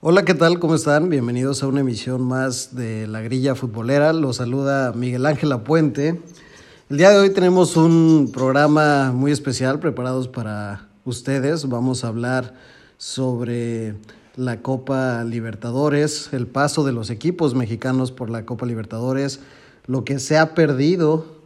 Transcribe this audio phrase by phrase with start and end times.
[0.00, 0.60] Hola, ¿qué tal?
[0.60, 1.08] ¿Cómo están?
[1.08, 4.12] Bienvenidos a una emisión más de La Grilla Futbolera.
[4.12, 6.22] Los saluda Miguel Ángel Apuente.
[6.88, 11.68] El día de hoy tenemos un programa muy especial preparados para ustedes.
[11.68, 12.54] Vamos a hablar
[12.96, 13.96] sobre
[14.36, 19.40] la Copa Libertadores, el paso de los equipos mexicanos por la Copa Libertadores,
[19.88, 21.37] lo que se ha perdido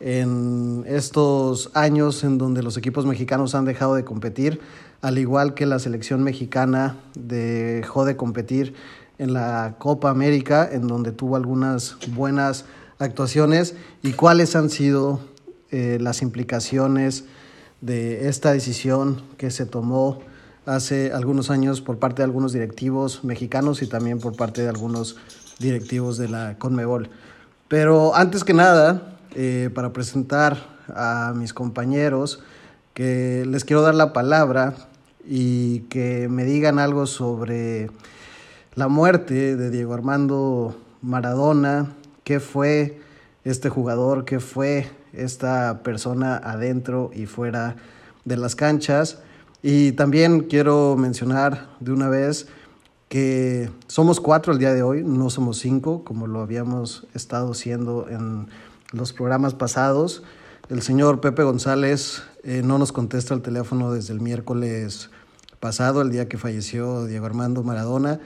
[0.00, 4.60] en estos años en donde los equipos mexicanos han dejado de competir
[5.02, 8.74] al igual que la selección mexicana dejó de competir
[9.18, 12.64] en la Copa América, en donde tuvo algunas buenas
[12.98, 15.20] actuaciones, y cuáles han sido
[15.70, 17.24] eh, las implicaciones
[17.80, 20.20] de esta decisión que se tomó
[20.66, 25.16] hace algunos años por parte de algunos directivos mexicanos y también por parte de algunos
[25.58, 27.08] directivos de la Conmebol.
[27.68, 30.56] Pero antes que nada, eh, para presentar
[30.88, 32.42] a mis compañeros,
[32.94, 34.74] que les quiero dar la palabra
[35.24, 37.90] y que me digan algo sobre
[38.74, 41.92] la muerte de Diego Armando Maradona,
[42.24, 43.00] qué fue
[43.44, 47.76] este jugador, qué fue esta persona adentro y fuera
[48.24, 49.18] de las canchas.
[49.62, 52.48] Y también quiero mencionar de una vez
[53.08, 58.08] que somos cuatro el día de hoy, no somos cinco, como lo habíamos estado siendo
[58.08, 58.46] en
[58.92, 60.22] los programas pasados.
[60.68, 65.10] El señor Pepe González eh, no nos contesta el teléfono desde el miércoles
[65.58, 68.20] pasado, el día que falleció Diego Armando Maradona.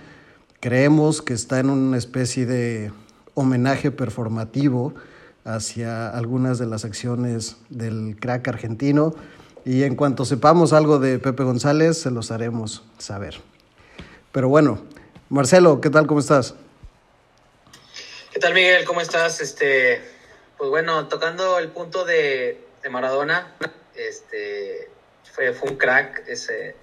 [0.61, 2.93] Creemos que está en una especie de
[3.35, 4.95] homenaje performativo
[5.45, 9.15] hacia algunas de las acciones del crack argentino
[9.65, 13.41] y en cuanto sepamos algo de Pepe González se los haremos saber.
[14.33, 14.83] Pero bueno,
[15.29, 16.07] Marcelo, ¿qué tal?
[16.07, 16.55] ¿Cómo estás?
[18.33, 18.85] ¿Qué tal, Miguel?
[18.85, 19.41] ¿Cómo estás?
[19.41, 20.01] Este,
[20.59, 22.61] pues bueno, tocando el punto de,
[22.91, 23.55] Maradona,
[23.95, 24.91] este,
[25.33, 26.77] fue, fue un crack ese,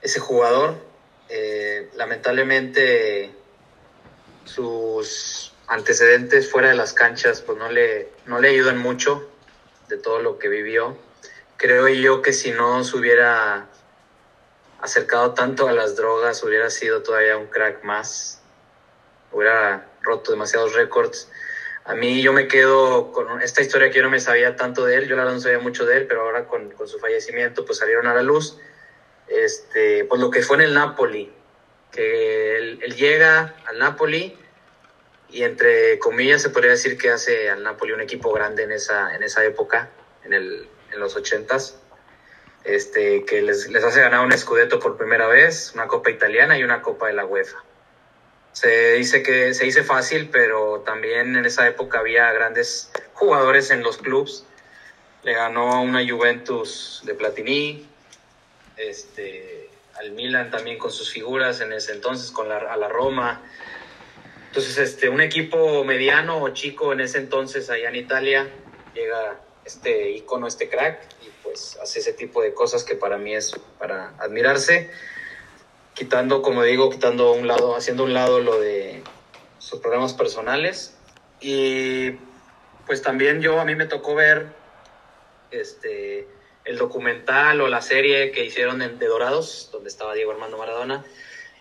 [0.00, 0.76] ese, jugador.
[1.28, 3.30] Eh, lamentablemente
[4.44, 9.30] sus antecedentes fuera de las canchas pues no le, no le ayudan mucho
[9.88, 10.96] de todo lo que vivió.
[11.56, 13.68] Creo yo que si no se hubiera
[14.80, 18.40] acercado tanto a las drogas, hubiera sido todavía un crack más.
[19.30, 21.28] Hubiera roto demasiados récords.
[21.84, 24.96] A mí yo me quedo con esta historia que yo no me sabía tanto de
[24.96, 27.64] él, yo la verdad no sabía mucho de él, pero ahora con, con su fallecimiento
[27.64, 28.56] pues salieron a la luz,
[29.26, 31.32] este, pues lo que fue en el Napoli,
[31.90, 34.38] que él, llega al Napoli
[35.28, 39.16] y entre comillas se podría decir que hace al Napoli un equipo grande en esa,
[39.16, 39.90] en esa época,
[40.24, 41.80] en, el, en los ochentas,
[42.62, 46.62] este, que les, les hace ganar un Scudetto por primera vez, una Copa Italiana y
[46.62, 47.64] una Copa de la UEFA
[48.52, 53.82] se dice que se dice fácil, pero también en esa época había grandes jugadores en
[53.82, 54.44] los clubes.
[55.22, 57.86] Le ganó una Juventus de Platini,
[58.76, 63.40] este, al Milan también con sus figuras en ese entonces, con la, a la Roma.
[64.48, 68.50] Entonces, este, un equipo mediano o chico en ese entonces allá en Italia,
[68.94, 73.34] llega este icono, este crack, y pues hace ese tipo de cosas que para mí
[73.34, 74.90] es para admirarse
[76.02, 79.04] quitando, como digo, quitando un lado, haciendo un lado lo de
[79.58, 80.96] sus programas personales.
[81.40, 82.10] Y
[82.86, 84.46] pues también yo, a mí me tocó ver
[85.52, 86.26] este,
[86.64, 91.04] el documental o la serie que hicieron de Dorados, donde estaba Diego Armando Maradona.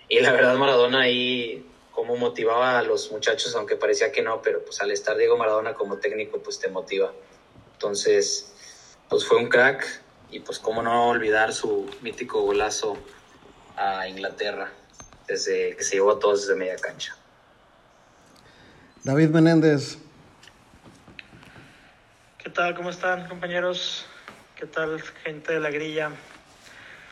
[0.09, 4.65] Y la verdad, Maradona ahí cómo motivaba a los muchachos, aunque parecía que no, pero
[4.65, 7.13] pues al estar Diego Maradona como técnico, pues te motiva.
[7.73, 8.51] Entonces,
[9.07, 12.97] pues fue un crack y pues cómo no olvidar su mítico golazo
[13.77, 14.71] a Inglaterra,
[15.27, 17.15] desde que se llevó a todos desde media cancha.
[19.03, 19.97] David Menéndez.
[22.37, 22.75] ¿Qué tal?
[22.75, 24.05] ¿Cómo están compañeros?
[24.55, 26.11] ¿Qué tal gente de la grilla?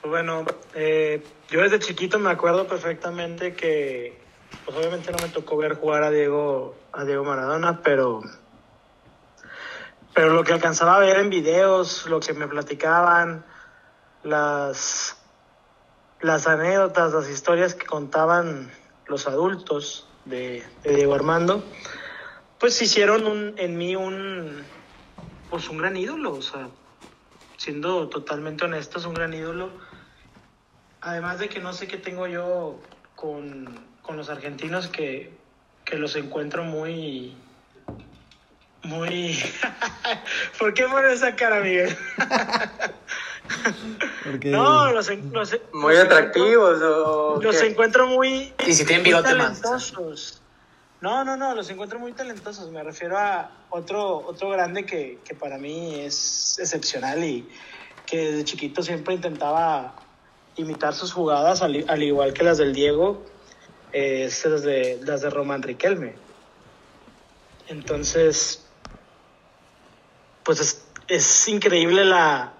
[0.02, 4.22] Pues bueno, eh, yo desde chiquito me acuerdo perfectamente que,
[4.66, 8.22] pues obviamente no me tocó ver jugar a Diego, a Diego Maradona, pero,
[10.14, 13.44] pero lo que alcanzaba a ver en videos, lo que me platicaban,
[14.24, 15.19] las,
[16.22, 18.72] las anécdotas, las historias que contaban
[19.08, 21.64] los adultos de, Diego Armando,
[22.59, 24.64] pues hicieron un, en mí un,
[25.49, 26.67] pues un gran ídolo, o sea,
[27.58, 29.70] siendo totalmente honestos, un gran ídolo.
[31.02, 32.79] Además de que no sé qué tengo yo
[33.16, 35.34] con, con los argentinos que,
[35.85, 37.35] que los encuentro muy...
[38.84, 39.38] Muy...
[40.59, 41.96] ¿Por qué pones esa cara, Miguel?
[44.23, 44.49] Porque...
[44.49, 49.29] No, los, los muy los atractivos encuentro, o los encuentro muy, Y si tienen bigote
[49.29, 50.41] talentosos.
[51.01, 52.69] No, no, no, los encuentro muy talentosos.
[52.72, 57.47] Me refiero a otro, otro grande que, que para mí es excepcional y
[58.05, 59.96] que desde chiquito siempre intentaba
[60.57, 63.23] imitar sus jugadas, al, al igual que las del Diego,
[63.93, 66.16] eh, es las de, las de Román Riquelme.
[67.67, 68.66] Entonces,
[70.43, 72.53] pues es, es increíble la,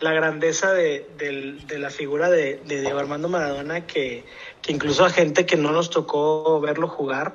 [0.00, 4.24] la grandeza de, de, de, la figura de, de Diego Armando Maradona que,
[4.62, 7.34] que incluso a gente que no nos tocó verlo jugar,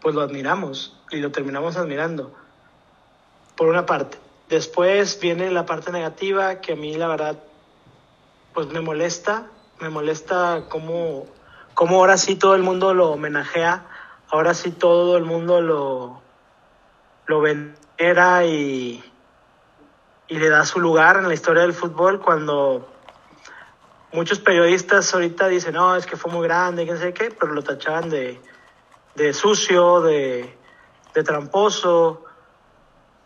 [0.00, 2.34] pues lo admiramos y lo terminamos admirando,
[3.56, 4.18] por una parte.
[4.48, 7.38] Después viene la parte negativa que a mí la verdad
[8.52, 9.46] pues me molesta,
[9.80, 11.26] me molesta cómo,
[11.72, 13.86] cómo ahora sí todo el mundo lo homenajea,
[14.28, 16.20] ahora sí todo el mundo lo,
[17.26, 19.02] lo venera y,
[20.32, 22.88] y le da su lugar en la historia del fútbol cuando
[24.12, 27.62] muchos periodistas ahorita dicen, no, es que fue muy grande, no sé qué, pero lo
[27.62, 28.40] tachaban de,
[29.14, 30.56] de sucio, de,
[31.12, 32.24] de tramposo,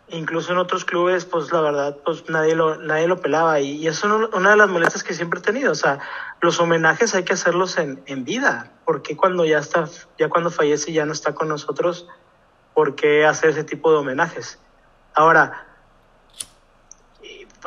[0.09, 3.61] incluso en otros clubes, pues la verdad, pues nadie lo, nadie lo pelaba.
[3.61, 5.71] Y, y eso es una de las molestias que siempre he tenido.
[5.71, 5.99] O sea,
[6.41, 8.73] los homenajes hay que hacerlos en, en vida.
[8.83, 9.87] porque cuando ya está,
[10.17, 12.05] ya cuando fallece y ya no está con nosotros,
[12.73, 14.59] por qué hacer ese tipo de homenajes?
[15.13, 15.66] Ahora,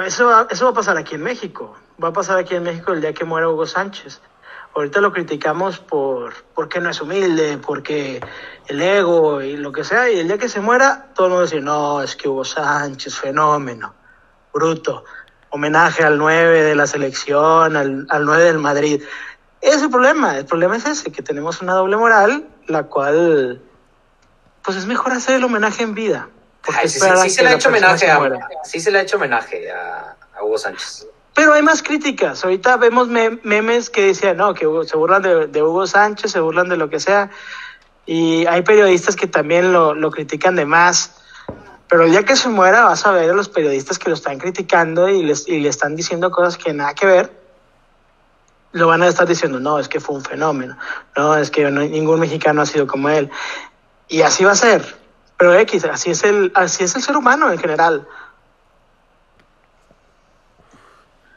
[0.00, 1.76] pues eso, va, eso va a pasar aquí en México.
[2.02, 4.22] Va a pasar aquí en México el día que muera Hugo Sánchez.
[4.74, 8.18] Ahorita lo criticamos por porque no es humilde, porque
[8.66, 11.44] el ego y lo que sea, y el día que se muera, todo el mundo
[11.44, 13.92] dice, no, es que Hugo Sánchez, fenómeno,
[14.54, 15.04] bruto,
[15.50, 19.02] homenaje al 9 de la selección, al, al 9 del Madrid.
[19.60, 23.60] Ese es el problema, el problema es ese, que tenemos una doble moral, la cual,
[24.62, 26.30] pues es mejor hacer el homenaje en vida.
[26.68, 28.20] Ay, sí, sí, sí, se le ha hecho homenaje a,
[28.64, 31.06] sí se le ha hecho homenaje a, a Hugo Sánchez.
[31.34, 32.44] Pero hay más críticas.
[32.44, 36.68] Ahorita vemos memes que decían, no, que se burlan de, de, Hugo Sánchez, se burlan
[36.68, 37.30] de lo que sea.
[38.04, 41.12] Y hay periodistas que también lo, lo, critican de más.
[41.88, 44.38] Pero el día que se muera vas a ver a los periodistas que lo están
[44.38, 47.32] criticando y, les, y le están diciendo cosas que nada que ver.
[48.72, 50.76] Lo van a estar diciendo, no, es que fue un fenómeno.
[51.16, 53.30] No, es que no, ningún mexicano ha sido como él.
[54.08, 54.99] Y así va a ser.
[55.40, 58.06] Pero X, así es el, así es el ser humano en general.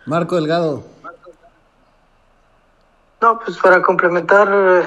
[0.06, 0.84] Marco Delgado.
[3.22, 4.86] No, pues para complementar,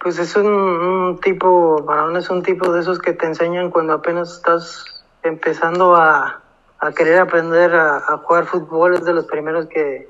[0.00, 3.92] pues es un, un tipo, Maradona es un tipo de esos que te enseñan cuando
[3.92, 6.40] apenas estás empezando a,
[6.78, 10.08] a querer aprender a, a, jugar fútbol, es de los primeros que,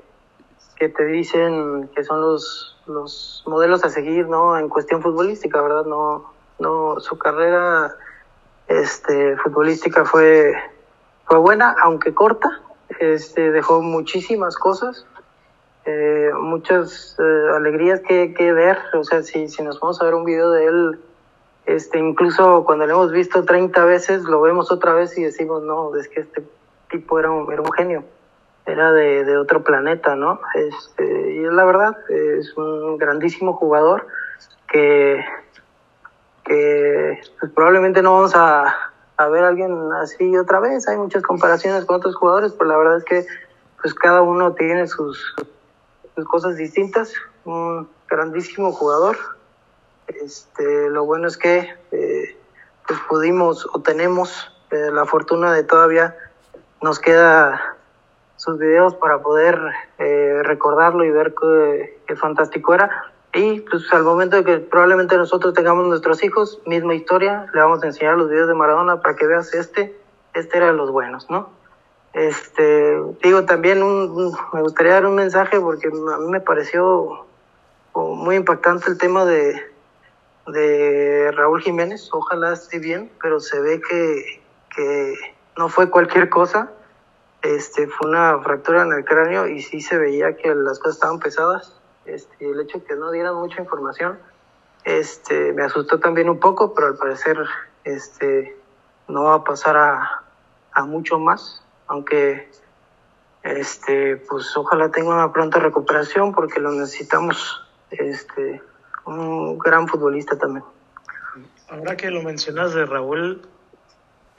[0.77, 4.57] que te dicen que son los, los modelos a seguir, ¿no?
[4.57, 5.83] En cuestión futbolística, ¿verdad?
[5.83, 7.95] No, no, su carrera
[8.67, 10.53] este, futbolística fue,
[11.25, 12.61] fue buena, aunque corta,
[12.99, 15.05] este, dejó muchísimas cosas,
[15.85, 18.77] eh, muchas eh, alegrías que, que, ver.
[18.93, 20.99] O sea, si, si nos vamos a ver un video de él,
[21.65, 25.95] este, incluso cuando lo hemos visto 30 veces, lo vemos otra vez y decimos, no,
[25.95, 26.43] es que este
[26.89, 28.03] tipo era un, era un genio,
[28.65, 30.41] era de, de otro planeta, ¿no?
[30.55, 34.07] Este, y es la verdad, es un grandísimo jugador
[34.67, 35.23] que,
[36.47, 38.73] que pues, probablemente no vamos a,
[39.17, 40.87] a ver a alguien así otra vez.
[40.87, 43.25] Hay muchas comparaciones con otros jugadores, pero la verdad es que
[43.81, 45.35] pues cada uno tiene sus,
[46.15, 47.13] sus cosas distintas.
[47.45, 49.17] Un grandísimo jugador.
[50.07, 52.37] Este, lo bueno es que eh,
[52.87, 56.15] pues pudimos o tenemos eh, la fortuna de todavía
[56.81, 57.75] nos queda
[58.37, 59.59] sus videos para poder
[59.97, 63.11] eh, recordarlo y ver qué, qué fantástico era.
[63.33, 67.83] Y pues al momento de que probablemente nosotros tengamos nuestros hijos, misma historia, le vamos
[67.83, 69.99] a enseñar los videos de Maradona para que veas este,
[70.33, 71.49] este era de los buenos, ¿no?
[72.13, 77.25] Este, digo también un, me gustaría dar un mensaje porque a mí me pareció
[77.93, 79.61] muy impactante el tema de,
[80.47, 84.41] de Raúl Jiménez, ojalá esté bien, pero se ve que,
[84.75, 85.13] que
[85.57, 86.71] no fue cualquier cosa,
[87.41, 91.19] este, fue una fractura en el cráneo y sí se veía que las cosas estaban
[91.19, 91.76] pesadas
[92.07, 94.17] este, el hecho de que no dieran mucha información
[94.87, 97.37] este, me asustó también un poco, pero al parecer
[97.83, 98.57] este,
[99.09, 100.23] no va a pasar a,
[100.71, 102.49] a mucho más, aunque
[103.43, 108.61] este, pues ojalá tenga una pronta recuperación porque lo necesitamos, este,
[109.05, 110.63] un gran futbolista también.
[111.69, 113.41] Ahora que lo mencionas de Raúl,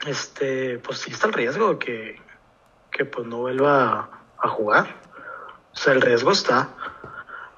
[0.07, 2.19] este, pues sí está el riesgo que,
[2.89, 4.09] que pues no vuelva
[4.39, 4.95] a jugar.
[5.73, 6.69] O sea, el riesgo está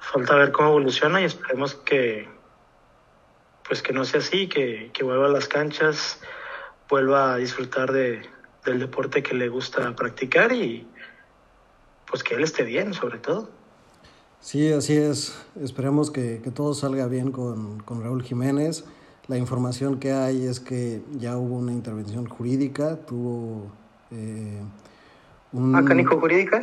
[0.02, 2.28] falta ver cómo evoluciona y esperemos que
[3.66, 6.20] pues que no sea así, que, que vuelva a las canchas,
[6.90, 8.20] vuelva a disfrutar de,
[8.64, 10.86] del deporte que le gusta practicar y
[12.10, 13.48] pues que él esté bien sobre todo.
[14.40, 15.40] Sí, así es.
[15.62, 18.84] Esperemos que, que todo salga bien con, con, Raúl Jiménez.
[19.28, 23.70] La información que hay es que ya hubo una intervención jurídica, tuvo
[24.10, 24.60] eh,
[25.52, 25.76] un...
[25.76, 26.60] ¿Acánico jurídica?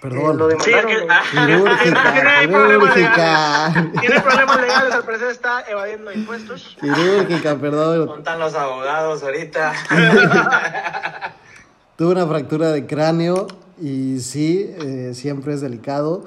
[0.00, 0.38] Perdón.
[0.38, 0.90] lo demandaron.
[1.30, 3.90] quirúrgica, quirúrgica.
[4.00, 6.76] Tiene problemas legales, al parecer está evadiendo impuestos.
[6.80, 8.06] Quirúrgica, perdón.
[8.06, 9.72] Montan los abogados ahorita.
[11.96, 13.46] Tuve una fractura de cráneo
[13.78, 16.24] y sí, eh, siempre es delicado.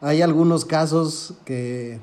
[0.00, 1.98] Hay algunos casos que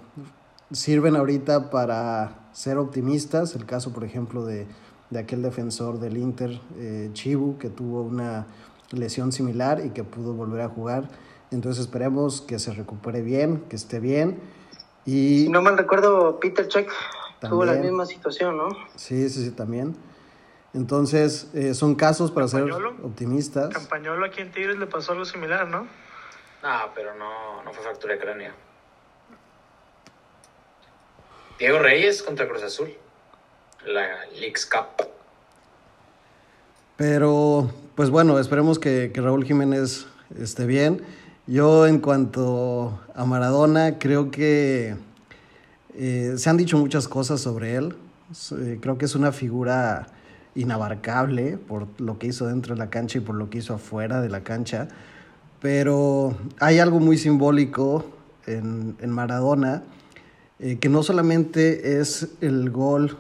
[0.71, 3.55] sirven ahorita para ser optimistas.
[3.55, 4.67] El caso, por ejemplo, de,
[5.09, 8.45] de aquel defensor del Inter, eh, Chibu, que tuvo una
[8.93, 11.09] lesión similar y que pudo volver a jugar.
[11.51, 14.39] Entonces esperemos que se recupere bien, que esté bien.
[15.05, 16.89] Y Si no mal recuerdo, Peter Check
[17.41, 18.69] tuvo la misma situación, ¿no?
[18.95, 19.95] sí, sí, sí, también.
[20.73, 22.63] Entonces eh, son casos para ser
[23.03, 23.69] optimistas.
[23.69, 25.81] Campañolo aquí en Tigres le pasó algo similar, ¿no?
[26.63, 28.53] No, pero no, no fue fractura de cráneo.
[31.59, 32.93] Diego Reyes contra Cruz Azul.
[33.85, 35.07] La Leagues Cup.
[36.95, 40.07] Pero, pues bueno, esperemos que, que Raúl Jiménez
[40.39, 41.01] esté bien.
[41.45, 44.95] Yo en cuanto a Maradona, creo que
[45.93, 47.95] eh, se han dicho muchas cosas sobre él.
[48.57, 50.07] Eh, creo que es una figura
[50.55, 54.21] inabarcable por lo que hizo dentro de la cancha y por lo que hizo afuera
[54.21, 54.87] de la cancha.
[55.61, 58.05] Pero hay algo muy simbólico
[58.47, 59.83] en, en Maradona,
[60.59, 63.17] eh, que no solamente es el gol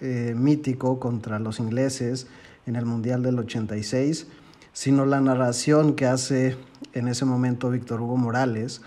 [0.00, 2.26] mítico contra los ingleses
[2.66, 4.26] en el Mundial del 86,
[4.72, 6.56] sino la narración que hace
[6.92, 8.82] en ese momento Víctor Hugo Morales,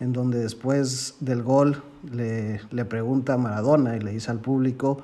[0.00, 1.82] en donde después del gol
[2.12, 5.02] le, le pregunta a Maradona y le dice al público,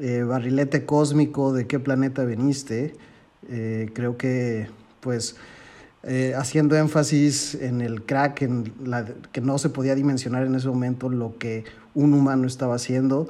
[0.00, 2.96] eh, barrilete cósmico, ¿de qué planeta veniste?
[3.48, 4.68] Eh, creo que
[5.00, 5.36] pues
[6.02, 10.68] eh, haciendo énfasis en el crack, en la, que no se podía dimensionar en ese
[10.68, 13.28] momento lo que un humano estaba haciendo.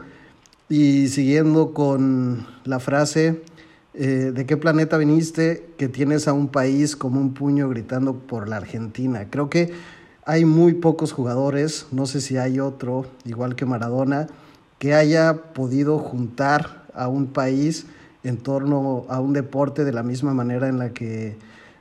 [0.70, 3.42] Y siguiendo con la frase,
[3.94, 8.48] eh, ¿de qué planeta viniste que tienes a un país como un puño gritando por
[8.48, 9.28] la Argentina?
[9.30, 9.72] Creo que
[10.26, 14.26] hay muy pocos jugadores, no sé si hay otro, igual que Maradona,
[14.78, 17.86] que haya podido juntar a un país
[18.24, 21.36] en torno a un deporte de la misma manera en la que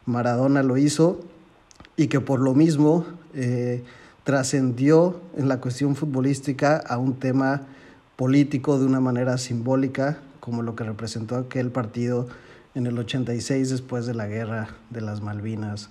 [0.05, 1.21] Maradona lo hizo
[1.95, 3.83] y que por lo mismo eh,
[4.23, 7.63] trascendió en la cuestión futbolística a un tema
[8.15, 12.27] político de una manera simbólica, como lo que representó aquel partido
[12.75, 15.89] en el 86 después de la guerra de las Malvinas.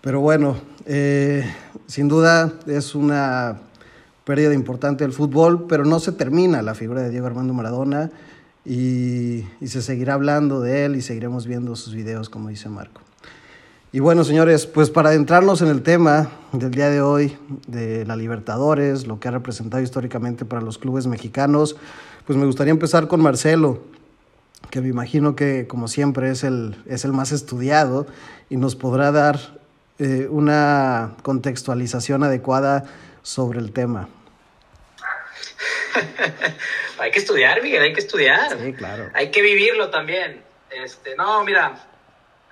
[0.00, 0.56] Pero bueno,
[0.86, 1.48] eh,
[1.86, 3.60] sin duda es una
[4.24, 8.10] pérdida importante del fútbol, pero no se termina la figura de Diego Armando Maradona
[8.64, 13.02] y, y se seguirá hablando de él y seguiremos viendo sus videos, como dice Marco.
[13.92, 18.16] Y bueno, señores, pues para adentrarnos en el tema del día de hoy, de la
[18.16, 21.76] Libertadores, lo que ha representado históricamente para los clubes mexicanos,
[22.26, 23.82] pues me gustaría empezar con Marcelo,
[24.70, 28.06] que me imagino que como siempre es el, es el más estudiado
[28.48, 29.38] y nos podrá dar
[29.98, 32.84] eh, una contextualización adecuada
[33.22, 34.08] sobre el tema.
[36.98, 38.58] hay que estudiar, Miguel, hay que estudiar.
[38.58, 39.10] Sí, claro.
[39.14, 40.42] Hay que vivirlo también.
[40.70, 41.86] Este, no, mira,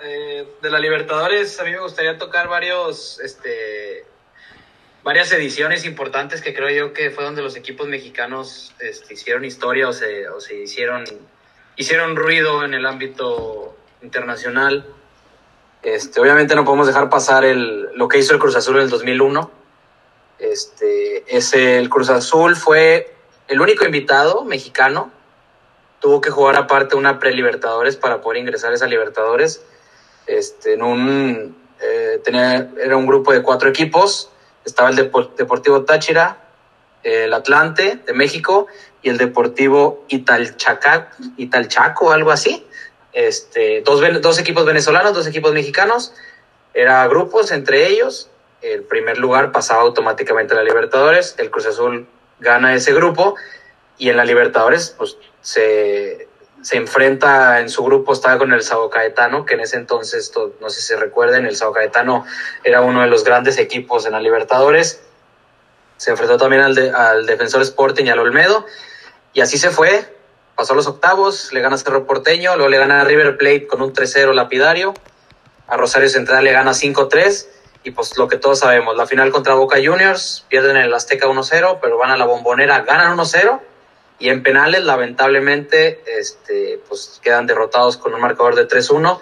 [0.01, 4.05] eh, de la Libertadores a mí me gustaría tocar varios, este,
[5.05, 9.89] varias ediciones importantes que creo yo que fue donde los equipos mexicanos este, hicieron historia
[9.89, 11.05] o se, o se hicieron,
[11.77, 14.87] hicieron ruido en el ámbito internacional.
[15.83, 18.91] Este, obviamente no podemos dejar pasar el, lo que hizo el Cruz Azul en el
[18.91, 19.51] 2001.
[20.39, 23.15] Este, ese, el Cruz Azul fue
[23.49, 25.11] el único invitado mexicano.
[26.01, 29.63] Tuvo que jugar aparte una pre-Libertadores para poder ingresar a esa Libertadores.
[30.27, 34.31] Este, en un, eh, tenía, era un grupo de cuatro equipos.
[34.65, 36.39] Estaba el Depor- Deportivo Táchira,
[37.03, 38.67] el Atlante de México
[39.03, 40.05] y el Deportivo
[41.37, 42.67] Italchaco, algo así.
[43.13, 46.15] Este, dos, dos equipos venezolanos, dos equipos mexicanos.
[46.75, 48.31] Era grupos entre ellos.
[48.63, 51.35] El primer lugar pasaba automáticamente a la Libertadores.
[51.39, 52.07] El Cruz Azul
[52.39, 53.35] gana ese grupo.
[53.99, 56.29] Y en la Libertadores, pues se,
[56.63, 60.55] se enfrenta en su grupo, estaba con el Sao Caetano, que en ese entonces, to-
[60.61, 62.25] no sé si recuerden, el Sao Caetano
[62.65, 65.03] era uno de los grandes equipos en la Libertadores.
[65.97, 68.65] Se enfrentó también al, de- al Defensor Sporting y al Olmedo.
[69.33, 70.17] Y así se fue.
[70.57, 73.93] Pasó los octavos, le gana Cerro Porteño, luego le gana a River Plate con un
[73.93, 74.95] 3-0 lapidario.
[75.67, 77.49] A Rosario Central le gana 5-3.
[77.85, 81.27] Y pues lo que todos sabemos, la final contra Boca Juniors, pierden en el Azteca
[81.27, 83.61] 1-0, pero van a la bombonera, ganan 1-0.
[84.23, 89.19] Y en penales, lamentablemente, este, pues quedan derrotados con un marcador de 3-1.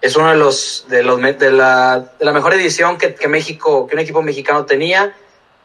[0.00, 3.86] Es uno de los, de los de la, de la mejor edición que, que México,
[3.86, 5.14] que un equipo mexicano tenía.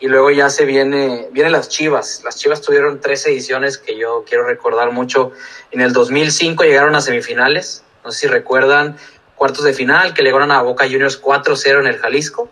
[0.01, 2.21] Y luego ya se viene, vienen las Chivas.
[2.25, 5.31] Las Chivas tuvieron tres ediciones que yo quiero recordar mucho.
[5.71, 7.85] En el 2005 llegaron a semifinales.
[8.03, 8.97] No sé si recuerdan
[9.37, 12.49] cuartos de final, que le ganaron a Boca Juniors 4-0 en el Jalisco.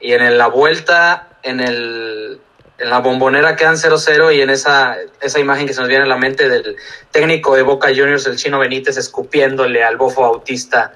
[0.00, 2.40] Y en la vuelta, en, el,
[2.80, 6.08] en la bombonera quedan 0-0 y en esa, esa imagen que se nos viene a
[6.08, 6.76] la mente del
[7.10, 10.94] técnico de Boca Juniors, el chino Benítez, escupiéndole al bofo autista,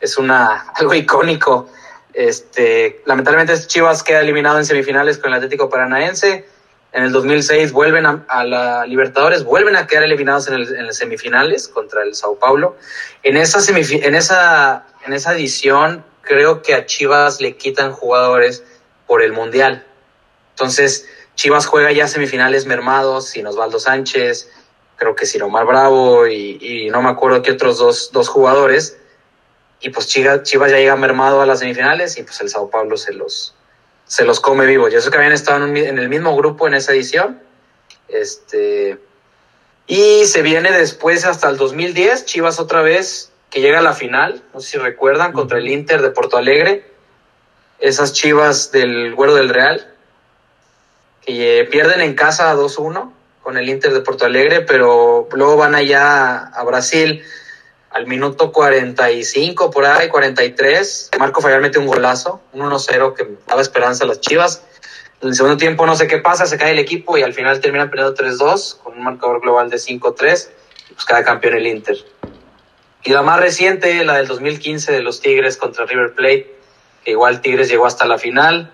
[0.00, 1.68] es una, algo icónico.
[2.14, 6.46] Este, lamentablemente Chivas queda eliminado en semifinales con el Atlético Paranaense.
[6.92, 10.96] En el 2006 vuelven a, la Libertadores, vuelven a quedar eliminados en, el, en las
[10.96, 12.76] semifinales contra el Sao Paulo.
[13.22, 18.64] En esa, en, esa, en esa edición creo que a Chivas le quitan jugadores
[19.06, 19.84] por el Mundial.
[20.58, 21.06] Entonces,
[21.38, 24.50] Chivas juega ya semifinales mermados, sin Osvaldo Sánchez,
[24.96, 28.98] creo que sin Omar Bravo y, y no me acuerdo qué otros dos, dos jugadores.
[29.80, 32.96] Y pues Chivas, Chivas ya llega mermado a las semifinales y pues el Sao Paulo
[32.96, 33.54] se los,
[34.04, 34.92] se los come vivos.
[34.92, 37.40] Yo sé que habían estado en, un, en, el mismo grupo en esa edición.
[38.08, 38.98] Este,
[39.86, 44.42] y se viene después hasta el 2010, Chivas otra vez que llega a la final,
[44.52, 46.90] no sé si recuerdan, contra el Inter de Porto Alegre,
[47.78, 49.94] esas chivas del Güero del Real,
[51.28, 56.38] que pierden en casa 2-1 con el Inter de Porto Alegre, pero luego van allá
[56.38, 57.22] a Brasil
[57.90, 61.10] al minuto 45, por ahí, 43.
[61.18, 64.64] Marco Fallar mete un golazo, un 1-0 que daba esperanza a las chivas.
[65.20, 67.60] En el segundo tiempo no sé qué pasa, se cae el equipo y al final
[67.60, 70.48] terminan perdiendo 3-2 con un marcador global de 5-3
[70.88, 71.98] y pues cada campeón el Inter.
[73.04, 76.56] Y la más reciente, la del 2015 de los Tigres contra River Plate,
[77.04, 78.72] que igual Tigres llegó hasta la final,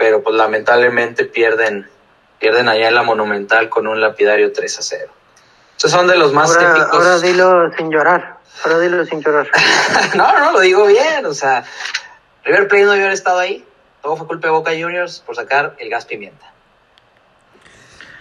[0.00, 1.86] pero pues lamentablemente pierden,
[2.38, 5.12] pierden allá en la Monumental con un lapidario 3 a 0.
[5.76, 6.94] Esos son de los más ahora, típicos.
[6.94, 9.50] Ahora dilo sin llorar, ahora dilo sin llorar.
[10.14, 11.64] no, no, lo digo bien, o sea,
[12.44, 13.62] River Plate no hubiera estado ahí,
[14.00, 16.50] todo fue culpa de Boca Juniors por sacar el gas pimienta.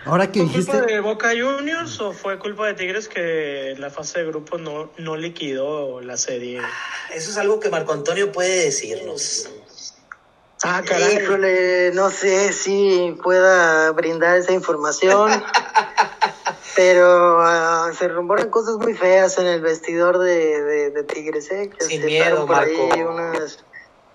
[0.03, 0.71] Ahora que ¿Fue dijiste.
[0.71, 4.91] culpa de Boca Juniors o fue culpa de Tigres que la fase de grupo no,
[4.97, 6.59] no liquidó la serie?
[7.13, 9.49] Eso es algo que Marco Antonio puede decirnos.
[10.63, 11.17] Ah, caray.
[11.17, 15.31] Híjole, no sé si pueda brindar esa información,
[16.75, 21.69] pero uh, se rumoran cosas muy feas en el vestidor de, de, de Tigres, ¿eh?
[21.69, 22.89] Que Sin se miedo, por Marco.
[22.93, 23.63] ahí unas,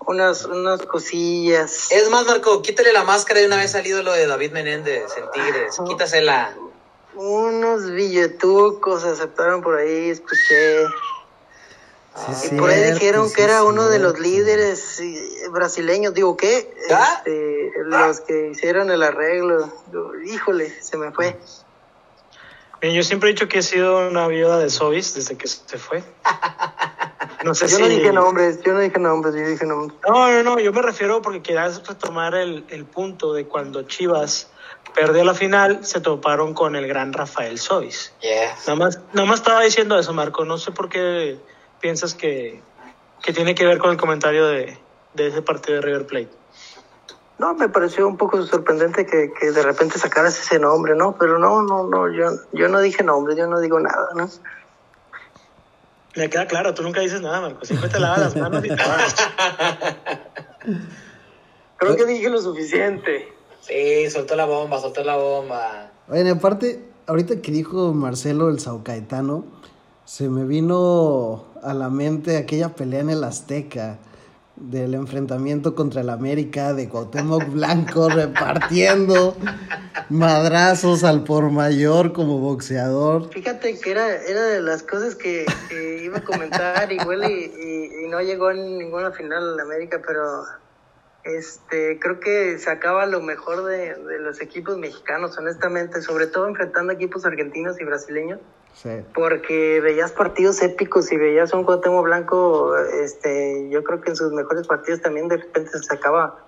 [0.05, 1.91] unas, unas cosillas.
[1.91, 5.31] Es más, Marco, quítale la máscara de una vez salido lo de David Menéndez en
[5.31, 5.77] Tigres.
[5.87, 6.55] Quítasela.
[7.15, 10.83] Unos billetucos aceptaron por ahí, escuché.
[12.15, 15.01] Sí, Y por ahí dijeron sí, que era uno de los líderes
[15.51, 16.13] brasileños.
[16.13, 16.73] Digo, ¿qué?
[16.89, 17.17] ¿Ah?
[17.17, 19.69] Este, los que hicieron el arreglo.
[20.25, 21.37] Híjole, se me fue.
[22.81, 25.77] Bien, yo siempre he dicho que he sido una viuda de Sobis desde que se
[25.77, 26.03] fue.
[27.43, 27.81] No sé Yo si...
[27.81, 29.99] no dije nombres, yo no dije nombres, yo dije nombres.
[30.07, 34.49] No, no, no, yo me refiero porque querías retomar el, el punto de cuando Chivas
[34.93, 38.13] perdió la final, se toparon con el gran Rafael Sobis.
[38.21, 38.55] Yeah.
[38.67, 40.45] Nada más, nada más estaba diciendo eso, Marco.
[40.45, 41.37] No sé por qué
[41.85, 42.59] piensas que,
[43.21, 44.75] que tiene que ver con el comentario de,
[45.13, 46.31] de ese partido de River Plate.
[47.37, 51.15] No, me pareció un poco sorprendente que, que de repente sacaras ese nombre, ¿no?
[51.19, 54.27] Pero no, no, no, yo, yo no dije nombres, yo no digo nada, ¿no?
[56.15, 57.63] Me queda claro, tú nunca dices nada, Marco.
[57.63, 59.15] Siempre te lavas las manos y te vas.
[61.77, 63.31] Creo que dije lo suficiente.
[63.61, 65.91] Sí, soltó la bomba, soltó la bomba.
[66.07, 69.45] Oye, aparte, ahorita que dijo Marcelo el Saucaetano,
[70.05, 73.97] se me vino a la mente aquella pelea en el Azteca
[74.55, 79.35] del enfrentamiento contra el América de Cuauhtémoc Blanco repartiendo
[80.09, 83.29] madrazos al por mayor como boxeador.
[83.31, 88.05] Fíjate que era, era de las cosas que, que iba a comentar igual y, y,
[88.05, 90.43] y no llegó en ninguna final en América, pero
[91.23, 96.93] este creo que sacaba lo mejor de, de los equipos mexicanos, honestamente, sobre todo enfrentando
[96.93, 98.39] equipos argentinos y brasileños.
[99.13, 104.31] Porque veías partidos épicos y veías un Cuauhtémoc Blanco, este, yo creo que en sus
[104.31, 106.39] mejores partidos también de repente se sacaba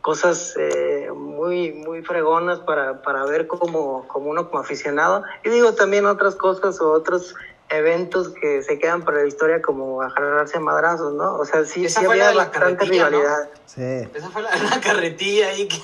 [0.00, 5.22] cosas eh, muy muy fregonas para, para ver como, como uno como aficionado.
[5.44, 7.34] Y digo también otras cosas o otros
[7.72, 11.34] eventos que se quedan para la historia como agarrarse a madrazos, ¿no?
[11.34, 13.10] O sea, sí, Esa sí fue la había de la bastante carretilla, ¿no?
[13.18, 13.48] rivalidad.
[13.66, 15.68] Sí, Esa fue la, la carretilla ahí.
[15.68, 15.82] que-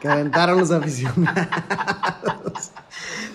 [0.00, 1.34] que aventaron los aficionados.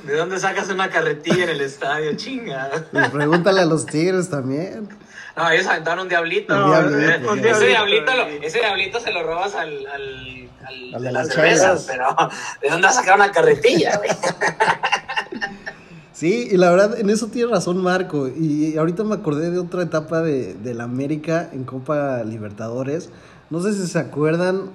[0.03, 2.15] ¿De dónde sacas una carretilla en el estadio?
[2.15, 2.69] Chinga.
[2.91, 4.89] Pues pregúntale a los Tigres también.
[5.35, 6.53] No, ellos aventaron un diablito.
[6.55, 11.01] Un diablito, Eh, ese, diablito lo- ese diablito se lo robas al, al, al, Al
[11.01, 12.15] de de las las cervezas, pero
[12.61, 14.09] ¿de dónde vas a sacar una carretilla, güey?
[16.23, 18.29] Sí, y la verdad, en eso tiene razón Marco.
[18.29, 23.09] Y ahorita me acordé de otra etapa de, del América en Copa Libertadores.
[23.49, 24.69] No sé si se acuerdan,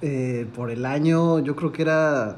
[0.00, 2.36] eh, por el año, yo creo que era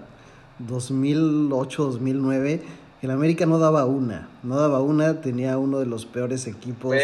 [0.61, 2.63] 2008, 2009,
[3.03, 6.97] El América no daba una, no daba una, tenía uno de los peores equipos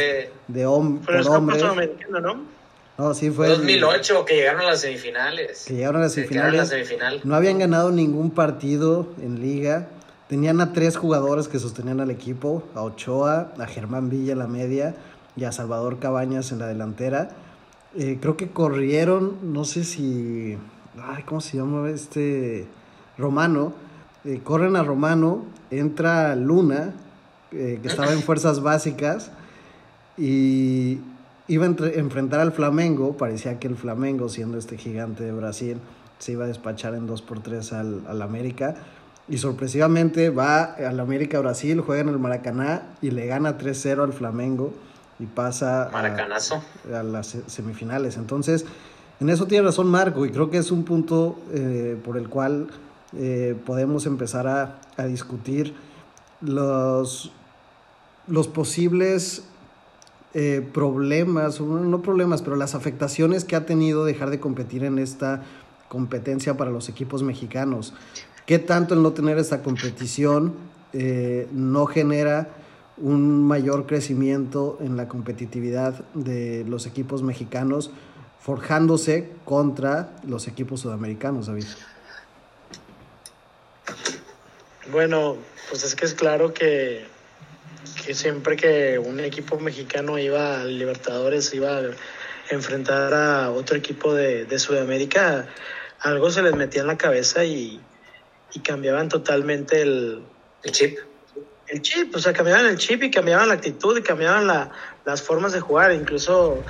[0.48, 1.62] de hom es hombres.
[2.10, 2.42] ¿no?
[2.96, 3.48] No, sí fue.
[3.48, 5.64] Fue el- 2008 que llegaron a las semifinales.
[5.66, 6.68] Que llegaron a las la semifinales.
[6.70, 7.20] semifinal.
[7.22, 9.88] No habían ganado ningún partido en liga.
[10.28, 14.46] Tenían a tres jugadores que sostenían al equipo, a Ochoa, a Germán Villa en la
[14.46, 14.94] media
[15.36, 17.30] y a Salvador Cabañas en la delantera.
[17.96, 20.56] Eh, creo que corrieron, no sé si...
[21.02, 22.66] Ay, ¿Cómo se llama este?
[23.18, 23.72] Romano.
[24.24, 26.94] Eh, corren a Romano, entra Luna,
[27.52, 29.30] eh, que estaba en fuerzas básicas,
[30.16, 31.00] y
[31.48, 33.16] iba a entre- enfrentar al Flamengo.
[33.16, 35.78] Parecía que el Flamengo, siendo este gigante de Brasil,
[36.18, 38.76] se iba a despachar en 2 por 3 al, al América.
[39.28, 44.12] Y sorpresivamente va al América Brasil, juega en el Maracaná y le gana 3-0 al
[44.12, 44.74] Flamengo
[45.18, 46.62] y pasa a, Maracanazo.
[46.92, 48.16] a las se- semifinales.
[48.18, 48.66] Entonces,
[49.20, 52.66] en eso tiene razón Marco y creo que es un punto eh, por el cual
[53.16, 55.72] eh, podemos empezar a, a discutir
[56.42, 57.32] los,
[58.26, 59.44] los posibles
[60.34, 65.42] eh, problemas, no problemas, pero las afectaciones que ha tenido dejar de competir en esta
[65.88, 67.94] competencia para los equipos mexicanos.
[68.46, 70.54] ¿Qué tanto el no tener esta competición
[70.92, 72.48] eh, no genera
[72.98, 77.90] un mayor crecimiento en la competitividad de los equipos mexicanos
[78.38, 81.64] forjándose contra los equipos sudamericanos, David?
[84.92, 85.36] Bueno,
[85.70, 87.06] pues es que es claro que,
[88.04, 91.82] que siempre que un equipo mexicano iba al Libertadores, iba a
[92.50, 95.48] enfrentar a otro equipo de, de Sudamérica,
[96.00, 97.80] algo se les metía en la cabeza y,
[98.54, 100.24] y cambiaban totalmente el,
[100.62, 100.98] El chip.
[101.66, 104.70] el chip, o sea, cambiaban el chip y cambiaban la actitud y cambiaban la-
[105.04, 106.64] las formas de jugar, incluso,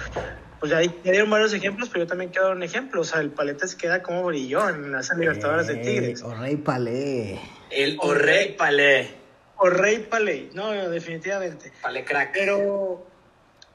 [0.59, 3.21] pues ya, ya dieron varios ejemplos, pero yo también quiero dar un ejemplo, o sea,
[3.21, 6.21] el Paleta se queda como brilló en las Libertadores de Tigres.
[6.21, 7.41] Eh, o Rey Palé.
[7.71, 9.15] El Orrey Palé.
[9.57, 11.73] O Rey Paley, no, no, definitivamente.
[11.83, 12.31] Palé crack.
[12.33, 13.07] Pero,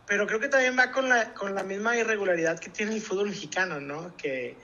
[0.06, 3.30] pero creo que también va con la, con la misma irregularidad que tiene el fútbol
[3.30, 4.16] mexicano, ¿no?
[4.18, 4.58] Que,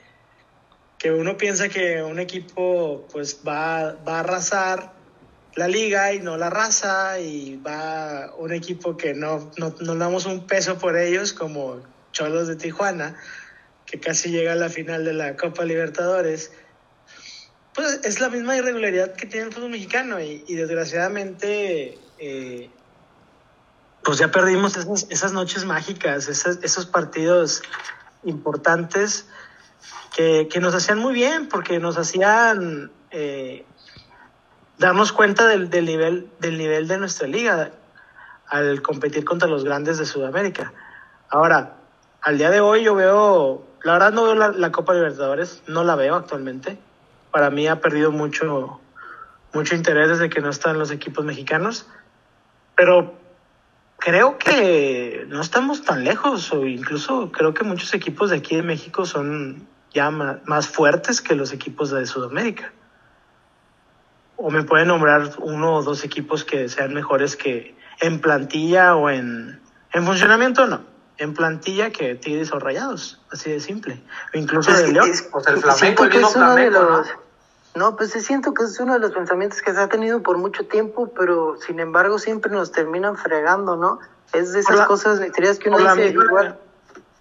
[0.98, 4.92] que uno piensa que un equipo pues va, va a arrasar
[5.54, 10.26] la liga y no la raza y va un equipo que no, no, no damos
[10.26, 11.82] un peso por ellos como
[12.12, 13.16] Cholos de Tijuana,
[13.86, 16.50] que casi llega a la final de la Copa Libertadores.
[17.74, 22.70] Pues es la misma irregularidad que tiene el fútbol mexicano y, y desgraciadamente eh,
[24.02, 27.62] pues ya perdimos esas, esas noches mágicas, esas- esos partidos
[28.24, 29.26] importantes
[30.16, 33.66] que, nos hacían muy bien porque nos hacían eh,
[34.78, 37.72] darnos cuenta del, del nivel, del nivel de nuestra liga
[38.48, 40.72] al competir contra los grandes de Sudamérica.
[41.28, 41.76] Ahora,
[42.22, 45.84] al día de hoy yo veo, la verdad no veo la, la Copa Libertadores, no
[45.84, 46.78] la veo actualmente.
[47.30, 48.80] Para mí ha perdido mucho,
[49.52, 51.86] mucho interés desde que no están los equipos mexicanos,
[52.74, 53.14] pero
[53.98, 58.62] creo que no estamos tan lejos, o incluso creo que muchos equipos de aquí de
[58.62, 62.72] México son ya más fuertes que los equipos de Sudamérica.
[64.36, 69.08] O me pueden nombrar uno o dos equipos que sean mejores que en plantilla o
[69.08, 69.60] en,
[69.92, 70.82] en funcionamiento, no.
[71.18, 74.02] En plantilla que Tigres o Rayados, así de simple.
[74.34, 75.08] O incluso de León.
[75.10, 76.98] es- Pues el Flamengo, siento el que mismo es uno de Flamengo, ¿no?
[76.98, 77.08] los-
[77.74, 77.96] ¿no?
[77.96, 80.66] pues sí siento que es uno de los pensamientos que se ha tenido por mucho
[80.66, 83.98] tiempo, pero sin embargo siempre nos terminan fregando, ¿no?
[84.34, 86.58] Es de esas cosas necesarias que uno por la dice igual.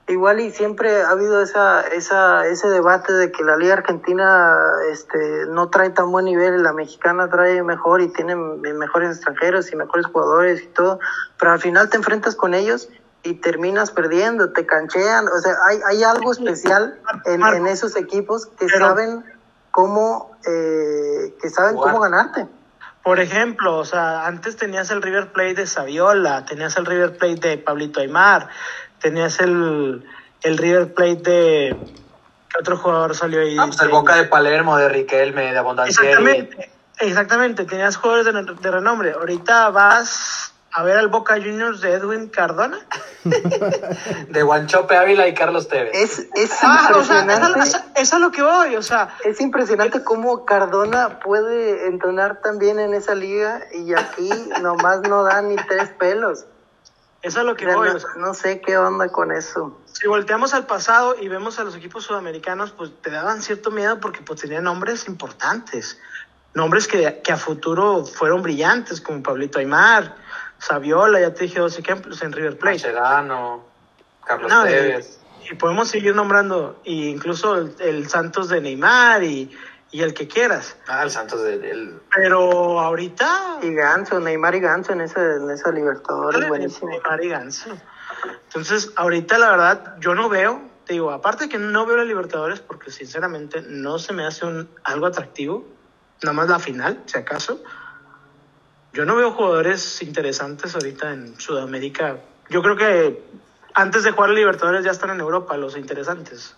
[0.07, 4.55] Igual y siempre ha habido esa, esa, ese debate de que la liga argentina
[4.91, 9.09] este, no trae tan buen nivel, y la mexicana trae mejor y tiene me- mejores
[9.17, 10.99] extranjeros y mejores jugadores y todo,
[11.39, 12.87] pero al final te enfrentas con ellos
[13.23, 18.67] y terminas perdiendo, te canchean, o sea, hay, hay algo especial en, esos equipos que
[18.67, 19.23] Pero- saben
[19.71, 21.91] cómo, eh, que saben Jugar.
[21.93, 22.47] cómo ganarte.
[23.03, 27.49] Por ejemplo, o sea, antes tenías el River Plate de Saviola, tenías el River Plate
[27.49, 28.49] de Pablito Aymar,
[29.05, 30.03] tenías el,
[30.41, 31.75] el River Plate de...
[32.49, 33.55] ¿Qué otro jugador salió ahí?
[33.59, 36.09] Ah, pues el De- Boca de Palermo, de Riquelme, de Abondancieri.
[36.09, 36.69] Exactamente,
[37.01, 39.11] exactamente, tenías jugadores de, de renombre.
[39.11, 42.79] Ahorita vas a ver al Boca Juniors de Edwin Cardona.
[44.29, 45.91] De Guanchope Ávila y Carlos Tevez.
[45.93, 47.59] Es, es Ah, o sea, es impresionante.
[47.59, 51.85] a, es a- es a lo que voy, o sea, Es impresionante cómo Cardona puede
[51.87, 54.29] entonar tan bien en esa liga y aquí
[54.61, 56.45] nomás no da ni tres pelos.
[57.25, 57.89] Es a lo que voy.
[57.89, 59.79] no, o sea, no sé qué onda con eso.
[59.85, 63.99] si volteamos al pasado y vemos a los equipos sudamericanos, pues te daban cierto miedo
[63.99, 65.99] porque pues tenían nombres importantes.
[66.53, 70.15] Nombres que, que a futuro fueron brillantes, como Pablito Aymar,
[70.59, 72.77] Saviola, ya te dije dos ejemplos en River Plate.
[72.77, 73.65] Mascherano,
[74.23, 75.19] Carlos No, y, Tevez.
[75.51, 79.51] y podemos seguir nombrando, y incluso el, el Santos de Neymar y,
[79.91, 80.75] y el que quieras.
[80.87, 82.01] Ah, el Santos del...
[82.13, 83.59] Pero ahorita...
[83.61, 86.89] Y Ganso, Neymar y Ganso en esa, en esa Libertadores, buenísimo.
[86.89, 87.69] Neymar y Ganso.
[88.43, 92.59] Entonces, ahorita la verdad, yo no veo, te digo, aparte que no veo la Libertadores
[92.59, 95.65] porque sinceramente no se me hace un, algo atractivo,
[96.23, 97.61] nada más la final, si acaso.
[98.93, 102.17] Yo no veo jugadores interesantes ahorita en Sudamérica.
[102.49, 103.23] Yo creo que
[103.73, 106.55] antes de jugar a Libertadores ya están en Europa los interesantes.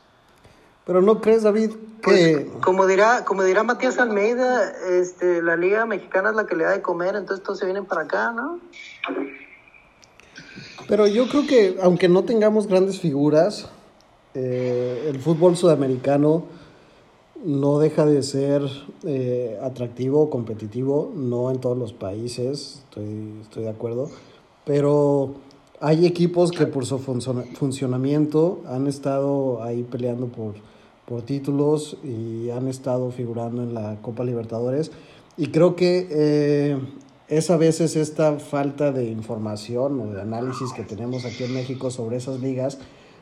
[0.88, 1.72] Pero no crees, David,
[2.02, 2.48] que...
[2.48, 6.64] Pues, como dirá, como dirá Matías Almeida, este, la Liga Mexicana es la que le
[6.64, 8.62] da de comer, entonces todos se vienen para acá, ¿no?
[10.88, 13.68] Pero yo creo que, aunque no tengamos grandes figuras,
[14.34, 16.46] eh, el fútbol sudamericano
[17.44, 18.62] no deja de ser
[19.04, 24.10] eh, atractivo, competitivo, no en todos los países, estoy, estoy de acuerdo,
[24.64, 25.34] pero
[25.82, 30.56] hay equipos que por su funcionamiento han estado ahí peleando por,
[31.08, 34.92] por títulos y han estado figurando en la Copa Libertadores.
[35.38, 36.78] Y creo que eh,
[37.30, 41.92] es a veces esta falta de información o de análisis que tenemos aquí en México
[41.92, 42.80] sobre esas ligas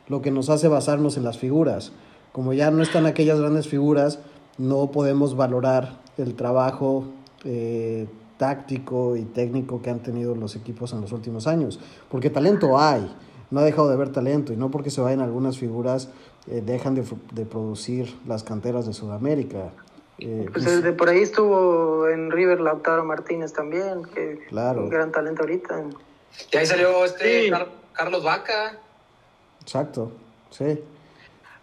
[0.08, 1.92] lo que nos hace basarnos en las figuras.
[2.32, 4.18] Como ya no están aquellas grandes figuras,
[4.58, 7.04] no podemos valorar el trabajo
[7.44, 11.78] eh, táctico y técnico que han tenido los equipos en los últimos años.
[12.10, 13.14] Porque talento hay,
[13.50, 16.10] no ha dejado de haber talento y no porque se vayan algunas figuras
[16.48, 19.72] eh, dejan de, de, producir las canteras de Sudamérica.
[20.18, 24.84] Eh, pues de por ahí estuvo en River Lautaro Martínez también, que claro.
[24.84, 25.84] un gran talento ahorita.
[26.52, 27.52] Y ahí salió este
[27.92, 28.78] Carlos Vaca.
[29.60, 30.12] Exacto,
[30.50, 30.80] sí.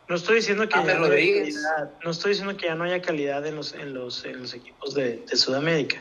[0.10, 3.46] No estoy diciendo que ya no, calidad, no estoy diciendo que ya no haya calidad
[3.48, 5.98] en los, en los, en los equipos de, de, Sudamérica.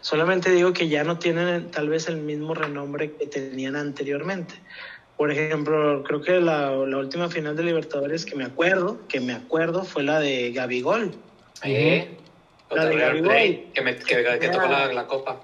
[0.00, 4.54] Solamente digo que ya no tienen tal vez el mismo renombre que tenían anteriormente.
[5.20, 9.34] Por ejemplo, creo que la, la última final de Libertadores que me acuerdo, que me
[9.34, 11.12] acuerdo, fue la de Gabigol.
[11.62, 12.16] ¿Eh?
[12.70, 13.30] La de Gabigol.
[13.74, 15.42] Que, me, que, que tocó la, la copa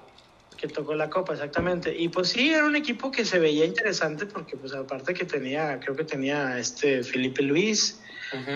[0.57, 1.95] que tocó la copa, exactamente.
[1.95, 5.79] Y pues sí, era un equipo que se veía interesante porque pues aparte que tenía,
[5.79, 8.01] creo que tenía este Felipe Luis,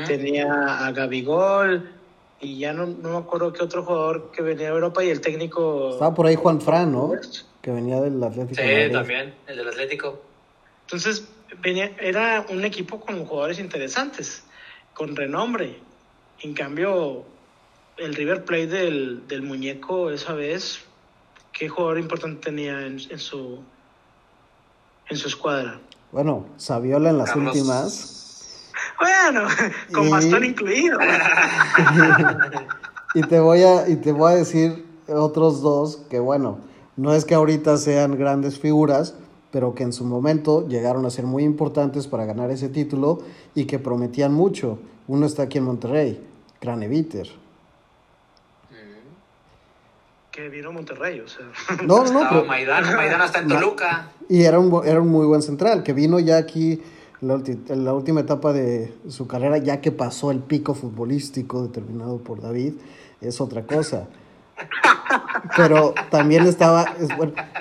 [0.07, 1.87] tenía a Gabigol
[2.39, 5.21] y ya no, no me acuerdo qué otro jugador que venía de Europa y el
[5.21, 5.91] técnico...
[5.91, 7.11] Estaba por ahí Juan Fran, ¿no?
[7.61, 8.59] Que venía del Atlético.
[8.59, 10.30] Sí, también, el del Atlético.
[10.91, 11.27] Entonces,
[11.61, 14.43] venía, era un equipo con jugadores interesantes,
[14.93, 15.79] con renombre.
[16.41, 17.23] En cambio,
[17.97, 20.85] el River Plate del, del muñeco esa vez
[21.51, 23.59] ¿Qué jugador importante tenía en, su
[25.09, 25.79] en su escuadra?
[26.11, 28.71] Bueno, Saviola en las últimas.
[28.99, 29.47] Bueno,
[29.93, 30.97] con bastón incluido.
[33.13, 36.59] y te voy a y te voy a decir otros dos que bueno,
[36.95, 39.15] no es que ahorita sean grandes figuras,
[39.51, 43.19] pero que en su momento llegaron a ser muy importantes para ganar ese título
[43.55, 44.79] y que prometían mucho.
[45.07, 46.21] Uno está aquí en Monterrey,
[46.59, 47.27] Craneviter
[50.31, 51.45] que vino Monterrey, o sea.
[51.85, 54.11] No, no, pero, Maidana, Maidana está en Toluca.
[54.29, 56.81] Y era un, era un muy buen central, que vino ya aquí
[57.21, 62.41] en la, última etapa de su carrera, ya que pasó el pico futbolístico determinado por
[62.41, 62.73] David,
[63.19, 64.07] es otra cosa.
[65.57, 66.85] Pero también estaba,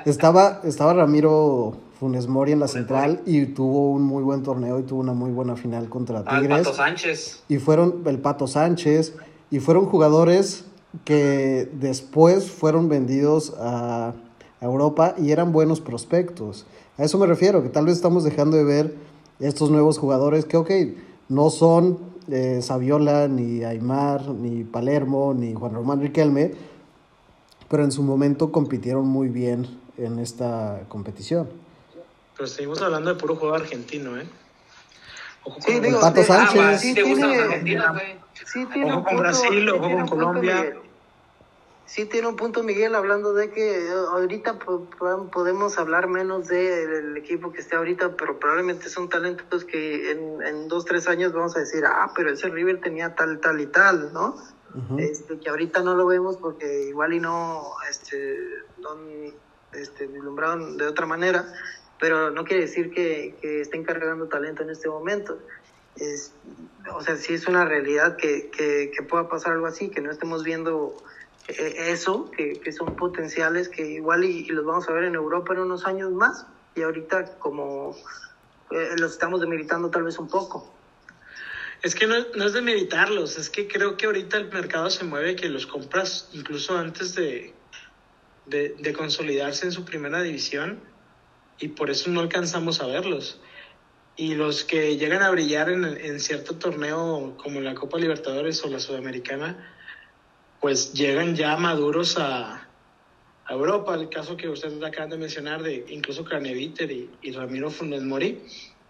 [0.05, 4.83] estaba, estaba Ramiro Funes Mori en la central y tuvo un muy buen torneo y
[4.85, 6.59] tuvo una muy buena final contra Tigres.
[6.59, 7.43] el Pato Sánchez.
[7.49, 9.15] Y fueron el Pato Sánchez
[9.51, 10.65] y fueron jugadores
[11.05, 14.15] que después fueron vendidos a
[14.61, 16.67] Europa y eran buenos prospectos.
[16.99, 18.95] A eso me refiero, que tal vez estamos dejando de ver
[19.39, 20.71] estos nuevos jugadores que, ok,
[21.29, 21.99] no son
[22.31, 26.53] eh, Saviola, ni Aymar, ni Palermo, ni Juan Román Riquelme,
[27.71, 31.49] pero en su momento compitieron muy bien en esta competición.
[32.37, 34.27] Pero seguimos hablando de puro juego argentino, ¿eh?
[35.61, 36.81] sí, digo, Pato Sánchez.
[36.81, 36.95] sí,
[38.47, 40.77] Sí, tiene ojo con Brasil, ojo con Colombia.
[41.87, 47.53] Sí tiene un punto Miguel hablando de que eh, ahorita podemos hablar menos del equipo
[47.53, 51.61] que esté ahorita, pero probablemente son talentos que en, en dos, tres años vamos a
[51.61, 54.37] decir, ah, pero ese River tenía tal, tal y tal, ¿no?
[54.99, 58.39] Este, que ahorita no lo vemos porque igual y no, este,
[58.79, 58.91] no
[59.73, 61.53] este, de otra manera,
[61.99, 65.39] pero no quiere decir que, que estén cargando talento en este momento
[65.97, 66.33] es,
[66.95, 70.45] o sea, sí es una realidad que, que, pueda pasar algo así, que no estemos
[70.45, 70.97] viendo
[71.49, 75.53] eh, eso, que, que, son potenciales, que igual y, los vamos a ver en Europa
[75.53, 77.97] en unos años más, y ahorita como
[78.71, 80.73] eh, los estamos demeritando tal vez un poco.
[81.83, 85.37] Es que no, no es demeritarlos, es que creo que ahorita el mercado se mueve
[85.37, 87.55] que los compras incluso antes de,
[88.47, 90.81] de, de consolidarse en su primera división
[91.59, 93.41] y por eso no alcanzamos a verlos
[94.21, 98.79] y los que llegan a brillar en, cierto torneo como la Copa Libertadores o la
[98.79, 99.73] Sudamericana,
[100.61, 102.69] pues llegan ya maduros a,
[103.47, 103.95] a Europa.
[103.95, 108.43] El caso que ustedes acaban de mencionar de incluso Craneviter y, y Ramiro Funes Mori,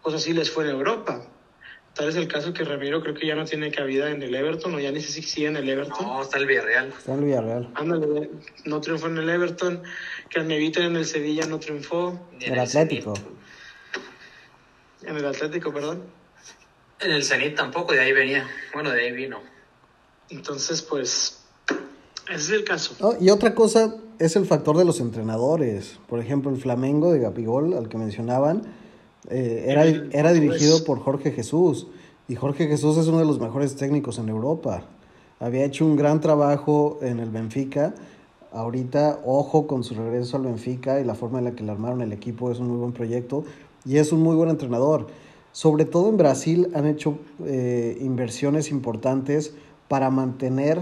[0.03, 1.25] pues así les fue en Europa.
[1.95, 4.75] Tal es el caso que Ramiro creo que ya no tiene cabida en el Everton,
[4.75, 6.07] o ya ni sé si sigue en el Everton.
[6.07, 6.89] No, está el Villarreal.
[6.89, 7.71] Está en el Villarreal.
[7.75, 8.31] Ándale,
[8.65, 9.83] no triunfó en el Everton.
[10.29, 12.19] Craneviter en el Sevilla no triunfó.
[12.39, 13.15] Ni El Atlético.
[15.03, 16.05] En el Atlético, perdón.
[17.01, 18.47] En el Zenit tampoco, de ahí venía.
[18.73, 19.41] Bueno, de ahí vino.
[20.29, 21.41] Entonces, pues,
[22.29, 23.17] ese es el caso.
[23.21, 25.99] Y otra cosa es el factor de los entrenadores.
[26.09, 28.63] Por ejemplo, el Flamengo de Gapigol, al que mencionaban,
[29.29, 31.89] eh, era, era dirigido por Jorge Jesús.
[32.29, 34.85] Y Jorge Jesús es uno de los mejores técnicos en Europa.
[35.41, 37.95] Había hecho un gran trabajo en el Benfica.
[38.53, 42.03] Ahorita, ojo con su regreso al Benfica y la forma en la que le armaron
[42.03, 42.51] el equipo.
[42.51, 43.45] Es un muy buen proyecto
[43.85, 45.09] y es un muy buen entrenador.
[45.53, 49.55] Sobre todo en Brasil han hecho eh, inversiones importantes
[49.89, 50.81] para mantener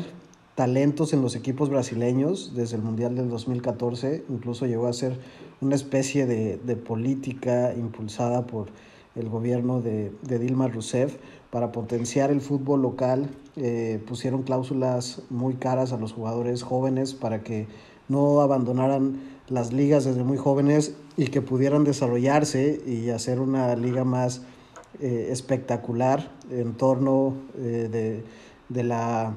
[0.58, 4.24] talentos en los equipos brasileños desde el Mundial del 2014.
[4.28, 5.16] Incluso llegó a ser
[5.60, 8.66] una especie de, de política impulsada por
[9.14, 11.14] el gobierno de, de Dilma Rousseff
[11.50, 13.30] para potenciar el fútbol local.
[13.54, 17.68] Eh, pusieron cláusulas muy caras a los jugadores jóvenes para que
[18.08, 24.02] no abandonaran las ligas desde muy jóvenes y que pudieran desarrollarse y hacer una liga
[24.02, 24.42] más
[24.98, 28.24] eh, espectacular en torno eh, de,
[28.68, 29.36] de la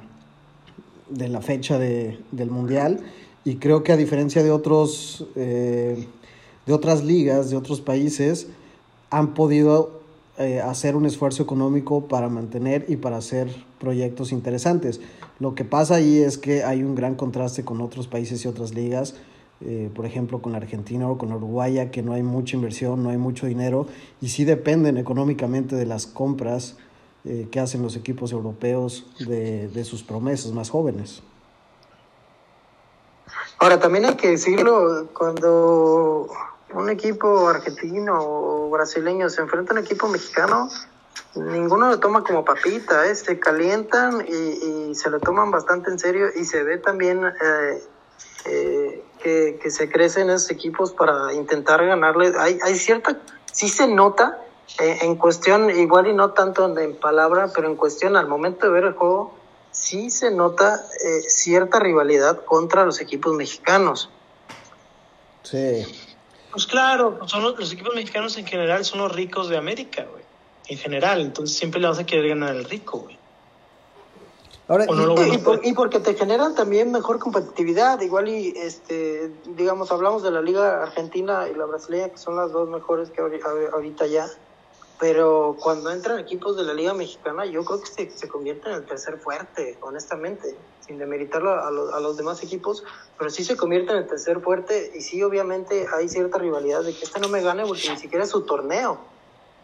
[1.12, 3.00] de la fecha de, del mundial.
[3.44, 6.08] Y creo que a diferencia de otros eh,
[6.66, 8.48] de otras ligas de otros países
[9.10, 10.02] han podido
[10.38, 15.02] eh, hacer un esfuerzo económico para mantener y para hacer proyectos interesantes.
[15.40, 18.74] Lo que pasa ahí es que hay un gran contraste con otros países y otras
[18.74, 19.16] ligas
[19.64, 23.18] eh, por ejemplo con Argentina o con Uruguay que no hay mucha inversión no hay
[23.18, 23.86] mucho dinero
[24.20, 26.78] y sí dependen económicamente de las compras
[27.26, 31.22] eh, que hacen los equipos europeos de, de sus promesas más jóvenes.
[33.60, 36.28] Ahora, también hay que decirlo, cuando
[36.74, 40.70] un equipo argentino o brasileño se enfrenta a un equipo mexicano,
[41.36, 43.14] ninguno lo toma como papita, ¿eh?
[43.14, 47.84] se calientan y, y se lo toman bastante en serio y se ve también eh,
[48.46, 52.34] eh, que, que se crecen esos equipos para intentar ganarle.
[52.40, 53.20] Hay, hay cierta,
[53.52, 54.44] sí se nota
[54.80, 58.72] eh, en cuestión, igual y no tanto en palabra, pero en cuestión al momento de
[58.72, 59.36] ver el juego,
[59.72, 64.10] sí se nota eh, cierta rivalidad contra los equipos mexicanos.
[65.44, 65.84] Sí.
[66.52, 70.24] Pues claro, son los, los equipos mexicanos en general son los ricos de América, güey.
[70.68, 73.20] En general, entonces siempre le vas a querer ganar al rico, güey.
[74.68, 78.54] Ahora, no y- Y, y por- y porque te generan también mejor competitividad, igual y
[78.56, 83.10] este, digamos, hablamos de la liga argentina y la brasileña, que son las dos mejores
[83.10, 84.28] que ahori- ahori- ahorita ya,
[85.02, 88.76] pero cuando entran equipos de la liga mexicana, yo creo que se, se convierte en
[88.76, 92.84] el tercer fuerte, honestamente, sin demeritarlo a, los- a los demás equipos,
[93.18, 96.94] pero sí se convierte en el tercer fuerte y sí, obviamente, hay cierta rivalidad de
[96.96, 99.00] que este no me gane porque ni siquiera es su torneo,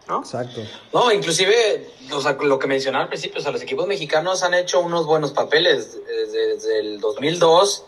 [0.08, 0.22] ¿no?
[0.22, 0.60] Exacto.
[0.92, 4.56] No, inclusive, o sea, lo que mencionaba al principio, o sea, los equipos mexicanos han
[4.56, 7.86] hecho unos buenos papeles desde, desde el 2002,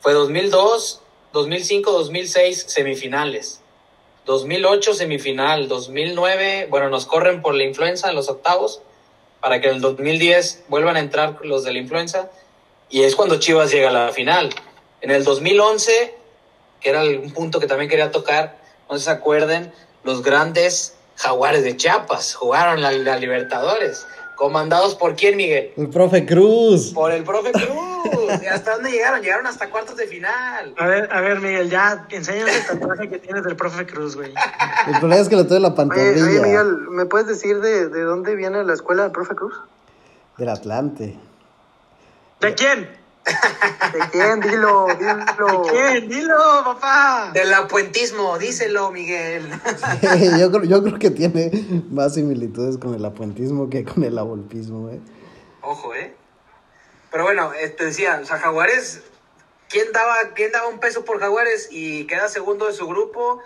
[0.00, 1.02] fue 2002,
[1.34, 3.60] 2005, 2006 semifinales,
[4.26, 8.82] 2008 semifinal, 2009, bueno, nos corren por la influenza en los octavos,
[9.40, 12.28] para que en el 2010 vuelvan a entrar los de la influenza,
[12.90, 14.50] y es cuando Chivas llega a la final.
[15.00, 16.14] En el 2011,
[16.80, 18.58] que era un punto que también quería tocar,
[18.90, 24.06] no se acuerden, los grandes Jaguares de Chiapas jugaron la, la Libertadores.
[24.36, 25.72] ¿Comandados por quién, Miguel?
[25.76, 26.92] El profe Cruz.
[26.92, 28.42] Por el profe Cruz.
[28.42, 29.20] ¿Y hasta dónde llegaron?
[29.22, 30.74] Llegaron hasta cuartos de final.
[30.76, 34.32] A ver, a ver, Miguel, ya enséñanos el tatuaje que tienes del profe Cruz, güey.
[34.86, 37.60] El problema es que lo tengo en la Oye, pantorrilla oye, Miguel, ¿me puedes decir
[37.60, 39.54] de, de dónde viene la escuela del profe Cruz?
[40.36, 41.16] del Atlante.
[42.40, 42.90] ¿De quién?
[43.92, 44.40] ¿De quién?
[44.40, 45.62] Dilo, dilo.
[45.62, 46.08] ¿De quién?
[46.08, 47.30] Dilo, papá.
[47.32, 49.48] Del apuentismo, díselo, Miguel.
[50.38, 51.50] yo, creo, yo creo que tiene
[51.90, 54.90] más similitudes con el apuentismo que con el abolpismo.
[54.90, 55.00] ¿eh?
[55.62, 56.14] Ojo, ¿eh?
[57.10, 59.02] Pero bueno, eh, te decía, o sea, Jaguares,
[59.68, 61.68] ¿quién daba, ¿quién daba un peso por Jaguares?
[61.70, 63.40] Y queda segundo de su grupo.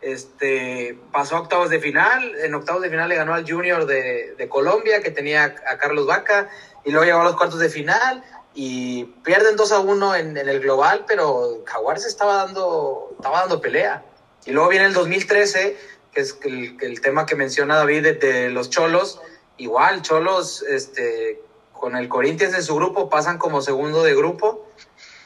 [0.00, 2.34] Este, pasó a octavos de final.
[2.36, 6.06] En octavos de final le ganó al Junior de, de Colombia, que tenía a Carlos
[6.06, 6.50] Vaca.
[6.84, 8.22] Y luego llegó a los cuartos de final.
[8.54, 13.60] Y pierden 2 a 1 en, en el global, pero Jaguares estaba dando, estaba dando
[13.60, 14.04] pelea.
[14.46, 15.76] Y luego viene el 2013,
[16.12, 19.20] que es el, el tema que menciona David de, de los Cholos.
[19.56, 21.40] Igual, Cholos, este,
[21.72, 24.66] con el Corinthians en su grupo, pasan como segundo de grupo,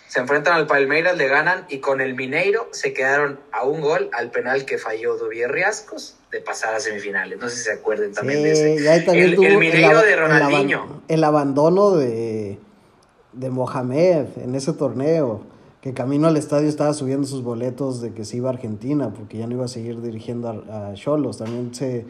[0.09, 4.11] se enfrentan al Palmeiras, le ganan y con el Mineiro se quedaron a un gol
[4.13, 7.39] al penal que falló Duvier Riascos de pasar a semifinales.
[7.39, 8.83] No sé si se acuerden también de ese.
[8.83, 11.03] y ahí también el, Mineiro de Ronaldinho.
[11.09, 12.59] El, abandono de,
[13.33, 15.43] de Mohamed en ese torneo,
[15.81, 19.39] que camino al estadio estaba subiendo sus boletos de que se iba a Argentina, porque
[19.39, 21.39] ya no iba a seguir dirigiendo a Cholos.
[21.39, 22.07] También se,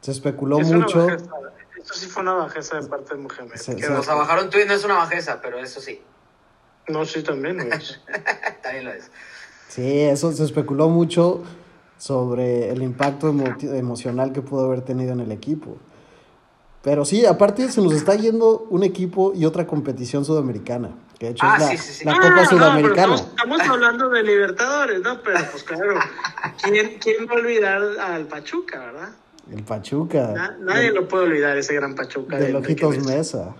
[0.00, 1.06] se especuló mucho.
[1.08, 3.54] Eso sí fue una bajeza de parte de Mohamed.
[3.56, 6.00] Se, que nos bajaron tweet no es una bajeza, pero eso sí.
[6.88, 8.00] No, sí, también lo es.
[8.62, 9.10] también lo es.
[9.68, 11.42] Sí, eso se especuló mucho
[11.96, 15.76] sobre el impacto emocional que pudo haber tenido en el equipo.
[16.82, 20.90] Pero sí, aparte se nos está yendo un equipo y otra competición sudamericana.
[21.18, 22.04] Que de hecho ah, es la, sí, sí, sí.
[22.04, 23.06] la Copa Ah, Sudamericana.
[23.06, 25.22] No, estamos hablando de Libertadores, ¿no?
[25.22, 25.94] Pero pues claro,
[26.62, 29.08] ¿quién, quién va a olvidar al Pachuca, verdad?
[29.52, 30.32] El Pachuca.
[30.34, 32.36] Na- nadie lo puede olvidar, ese gran Pachuca.
[32.38, 33.08] de Lojitos Mesa.
[33.16, 33.54] Mesa.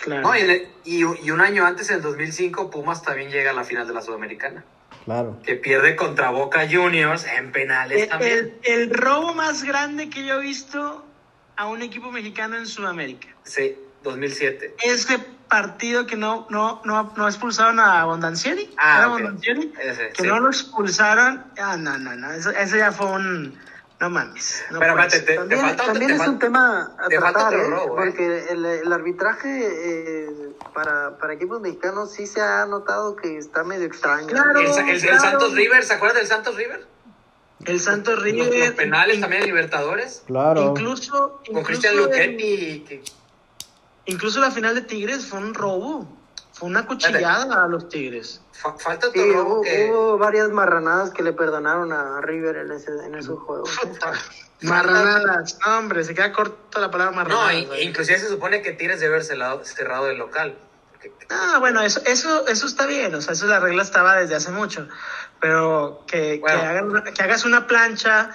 [0.00, 0.22] Claro.
[0.28, 3.54] No, y, le- y, y un año antes, en el 2005, Pumas también llega a
[3.54, 4.64] la final de la Sudamericana.
[5.04, 5.36] Claro.
[5.44, 8.54] Que pierde contra Boca Juniors en penales el, también.
[8.62, 11.03] el- el robo más grande que yo he visto
[11.56, 13.28] a un equipo mexicano en Sudamérica.
[13.44, 14.76] Sí, 2007.
[14.82, 18.74] Ese partido que no, no, no, no expulsaron a Bondancieri.
[18.76, 19.06] Ah, ¿Era.
[19.08, 19.72] Bondancieri?
[19.80, 20.28] Ese, que sí.
[20.28, 21.44] no lo expulsaron.
[21.58, 22.32] Ah, no, no, no.
[22.32, 23.58] Eso, eso ya fue un.
[24.00, 24.64] No mames.
[24.72, 27.66] No Pero te, También, falta, también te es un tema a te falta tratar, otro
[27.66, 27.70] ¿eh?
[27.70, 28.04] robo, ¿eh?
[28.04, 30.30] porque el, el arbitraje eh,
[30.74, 34.26] para, para equipos mexicanos sí se ha notado que está medio extraño.
[34.26, 34.58] Claro.
[34.58, 35.20] el, el- el claro.
[35.20, 36.84] Santos River, ¿se acuerdan del Santos River?
[37.64, 38.52] El Santos River.
[38.68, 40.22] los penales también en Libertadores.
[40.26, 40.62] Claro.
[40.62, 41.40] Incluso.
[41.46, 42.84] Con incluso Cristian Luchetti.
[42.86, 43.02] que-
[44.06, 46.06] Incluso la final de Tigres fue un robo.
[46.52, 48.40] Fue una cuchillada a los Tigres.
[48.52, 49.90] fa- falta Sí, robo hubo, que...
[49.90, 53.70] hubo varias marranadas que le perdonaron a River en, ese, en esos juegos.
[54.62, 55.58] Marranadas.
[55.64, 57.54] No, hombre, se queda corta la palabra No, marranadas.
[57.78, 60.56] i- inclusive se supone que Tigres debe haber cerrado, cerrado el local.
[60.92, 64.36] Porque- Ah, bueno, eso, eso, eso está bien, o sea, eso la regla estaba desde
[64.36, 64.88] hace mucho.
[65.44, 66.58] Pero que, Bueno.
[66.62, 68.30] que, hagan que hagas una plancha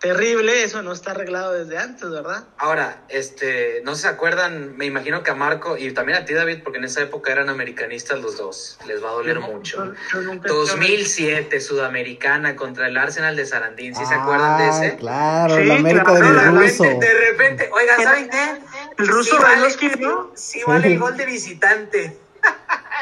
[0.00, 2.42] terrible, eso no está arreglado desde antes, ¿verdad?
[2.58, 6.62] Ahora, este, no se acuerdan, me imagino que a Marco y también a ti David,
[6.64, 9.84] porque en esa época eran americanistas los dos, les va a doler mucho.
[9.84, 14.68] Yo- yo nunca- 2007, Sudamericana contra el Arsenal de Sarandín, ¿sí se acuerdan de Ah,
[14.84, 14.96] ese?
[14.96, 16.82] Claro, Sí, el América claro, de ruso.
[16.82, 18.60] repente, de repente, oiga, ¿saben qué?
[18.98, 20.32] El ruso Sí vale, ¿no?
[20.34, 22.18] sí vale el gol de visitante.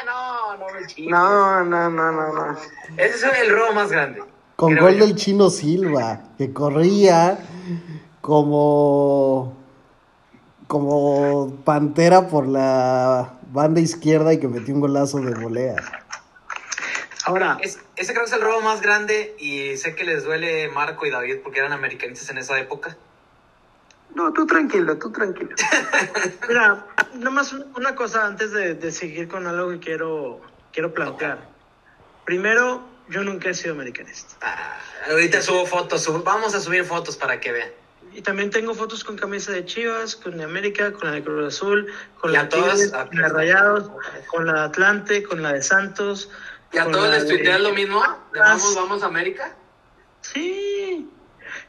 [0.05, 1.11] No, no me.
[1.11, 2.59] No, no, no, no, no.
[2.96, 4.22] Ese es el robo más grande.
[4.57, 5.07] Con creo gol yo.
[5.07, 7.38] del chino Silva, que corría
[8.20, 9.57] como
[10.66, 15.76] como pantera por la banda izquierda y que metió un golazo de volea.
[17.26, 20.68] Ahora, Es- ese creo que es el robo más grande y sé que les duele
[20.68, 22.96] Marco y David porque eran americanistas en esa época.
[24.15, 25.51] No, tú tranquilo, tú tranquilo.
[26.49, 30.41] mira, nomás un- una cosa antes de, de seguir con algo que quiero,
[30.73, 31.39] quiero plantear.
[32.25, 34.37] Primero, yo nunca he sido americanista.
[34.41, 34.79] Ah,
[35.11, 37.69] ahorita subo fotos, subo- vamos a subir fotos para que vean.
[38.12, 41.53] Y también tengo fotos con camisa de Chivas, con de América, con la de Cruz
[41.53, 42.49] Azul, con ¿Y la de?
[42.73, 43.91] Tigres, Ah, con la de Rayados,
[44.31, 46.31] con la de Atlante, con la de Santos.
[46.73, 48.01] ¿Y a todos les de- tuitean lo mismo?
[48.33, 49.57] ¿De vamos a América?
[50.21, 51.11] Sí.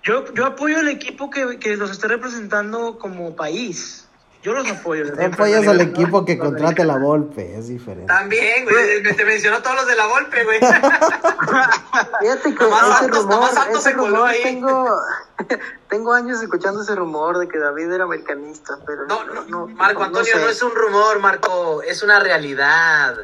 [0.06, 4.04] Yo, yo apoyo al equipo que, que los esté representando como país.
[4.44, 5.06] Yo los apoyo.
[5.06, 8.06] No apoyas al equipo que contrate la Volpe, es diferente.
[8.06, 9.02] También, güey.
[9.02, 10.60] Te mencionó todos los de la golpe, güey.
[12.22, 14.44] Fíjate que Nomás ese Santos- rumor, nomás ese se coló rumor ahí.
[14.44, 14.96] tengo,
[15.90, 20.34] tengo años escuchando ese rumor de que David era americanista, pero No, no, Marco Antonio,
[20.36, 20.52] no, sé.
[20.52, 23.16] es un rumor, Marco, es una realidad.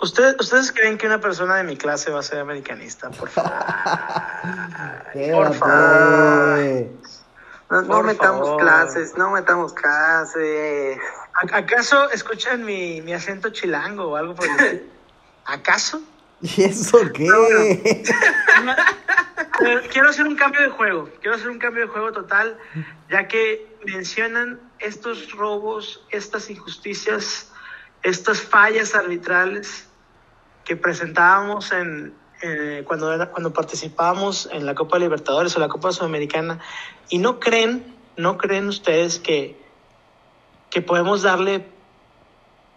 [0.00, 3.10] ¿Ustedes, ¿Ustedes creen que una persona de mi clase va a ser americanista?
[3.10, 3.52] Por favor.
[5.14, 6.90] Espérate.
[7.70, 8.60] No, no Por metamos favor.
[8.62, 10.98] clases, no metamos clases.
[11.34, 14.82] ¿A- ¿Acaso escuchan mi, mi acento chilango o algo por el estilo?
[15.46, 16.00] ¿Acaso?
[16.42, 17.26] ¿Y eso qué?
[19.90, 21.08] Quiero hacer un cambio de juego.
[21.20, 22.58] Quiero hacer un cambio de juego total,
[23.10, 27.50] ya que mencionan estos robos, estas injusticias,
[28.02, 29.88] estas fallas arbitrales
[30.64, 32.14] que presentábamos en,
[32.84, 36.60] cuando, era- cuando participábamos en la Copa Libertadores o la Copa Sudamericana.
[37.08, 39.56] Y no creen, no creen ustedes que,
[40.70, 41.66] que podemos darle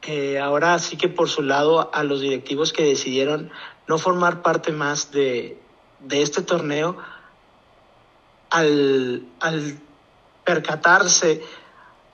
[0.04, 3.52] eh, ahora sí que por su lado a los directivos que decidieron
[3.88, 5.60] no formar parte más de,
[6.00, 6.98] de este torneo
[8.50, 9.78] al, al
[10.46, 11.44] percatarse,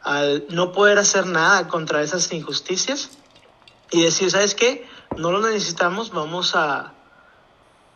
[0.05, 3.09] al no poder hacer nada contra esas injusticias
[3.89, 4.85] y decir, ¿sabes qué?
[5.17, 6.93] No lo necesitamos, vamos a,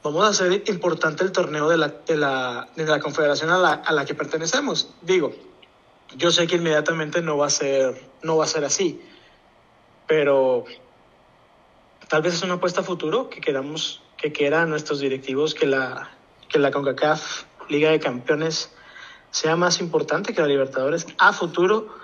[0.04, 3.74] vamos a hacer importante el torneo de la, de la, de la confederación a la,
[3.74, 4.90] a la que pertenecemos.
[5.04, 5.34] Digo,
[6.18, 9.00] yo sé que inmediatamente no va a ser, no va a ser así,
[10.08, 10.66] pero
[12.08, 16.10] tal vez es una apuesta a futuro que queramos que quieran nuestros directivos que la
[16.50, 18.72] que la CONCACAF Liga de Campeones
[19.30, 21.99] sea más importante que la Libertadores a futuro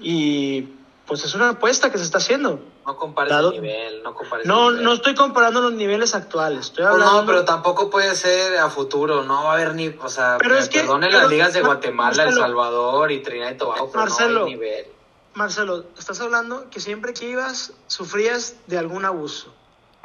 [0.00, 0.62] y
[1.06, 2.60] pues es una apuesta que se está haciendo.
[2.86, 4.84] No compares Dado- el nivel, no compares No, el nivel.
[4.84, 7.20] no estoy comparando los niveles actuales, estoy hablando...
[7.20, 10.56] no, pero tampoco puede ser a futuro, no va a haber ni, o sea, Pero
[10.56, 14.40] es que- las ligas de Guatemala, El Salvador y Trinidad y Tobago, pero Marcelo.
[14.40, 14.86] no hay nivel.
[15.34, 19.52] Marcelo, estás hablando que siempre que ibas sufrías de algún abuso,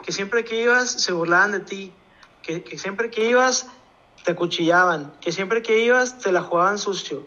[0.03, 1.93] que siempre que ibas se burlaban de ti,
[2.43, 3.67] que, que siempre que ibas
[4.23, 7.25] te acuchillaban, que siempre que ibas te la jugaban sucio.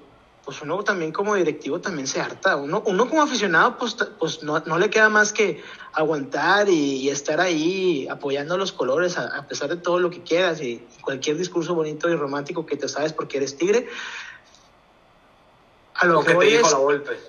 [0.50, 2.56] Pues uno también como directivo también se harta.
[2.56, 7.08] Uno, uno como aficionado pues, pues no, no le queda más que aguantar y, y
[7.08, 11.36] estar ahí apoyando los colores a, a pesar de todo lo que quieras y cualquier
[11.36, 13.86] discurso bonito y romántico que te sabes porque eres tigre.
[15.94, 17.20] A lo Lo que que te voy dijo es- la Volpe.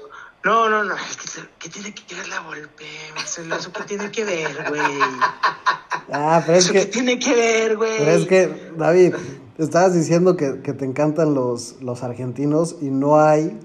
[0.44, 0.96] no, no, no.
[0.96, 3.56] es que- ¿Qué tiene que ver la golpe, Marcelo?
[3.56, 4.82] ¿Eso qué tiene que ver, güey?
[6.14, 7.98] Ah, pero es ¿Eso qué que, tiene que ver, güey?
[8.00, 9.14] pero es que, David,
[9.64, 13.58] estabas diciendo que, que te encantan los, los argentinos y no hay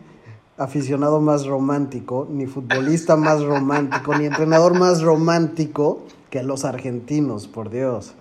[0.58, 7.68] aficionado más romántico, ni futbolista más romántico, ni entrenador más romántico que los argentinos, por
[7.70, 8.14] Dios.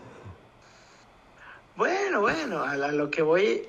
[1.78, 3.64] Bueno, bueno, a, la- a lo que voy,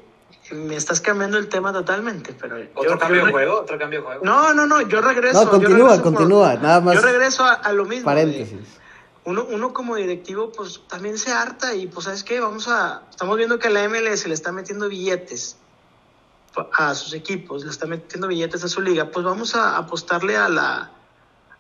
[0.53, 2.57] me estás cambiando el tema totalmente, pero...
[2.75, 4.25] Otro yo- cambio de juego, otro cambio de juego.
[4.25, 5.45] No, no, no, yo regreso.
[5.45, 6.95] No, continúa, regreso por- continúa, nada más.
[6.95, 8.05] Yo regreso a, a lo mismo.
[8.05, 8.53] Paréntesis.
[8.53, 8.86] de-
[9.27, 12.41] uno, uno como directivo, pues también se harta y pues, ¿sabes qué?
[12.41, 13.03] Vamos a...
[13.11, 15.57] Estamos viendo que a la MLS le está metiendo billetes
[16.73, 20.49] a sus equipos, le está metiendo billetes a su liga, pues vamos a apostarle a
[20.49, 20.93] la...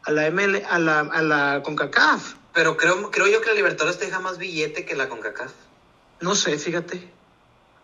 [0.05, 2.35] A la ML, a la, a la CONCACAF.
[2.55, 5.51] Pero creo, creo yo que la Libertadores te deja más billete que la CONCACAF.
[6.21, 7.12] No sé, fíjate.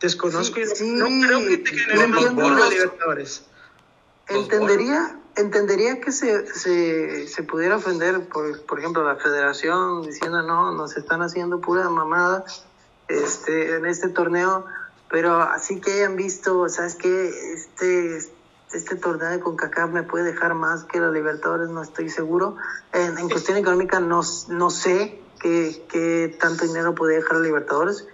[0.01, 3.43] Desconozco y no- Sí, no creo que te genere más los- Libertadores.
[4.28, 10.72] Entendería, entendería que se, se, se pudiera ofender, por, por ejemplo, la federación diciendo, no,
[10.72, 12.45] nos están haciendo pura mamada
[13.09, 14.66] este, en este torneo,
[15.09, 17.28] pero así que hayan visto, ¿sabes qué?
[17.55, 18.18] Este,
[18.72, 22.57] este torneo de CONCACAF me puede dejar más que la Libertadores, no estoy seguro.
[22.93, 28.07] En, en cuestión económica no, no sé qué, qué tanto dinero puede dejar la Libertadores,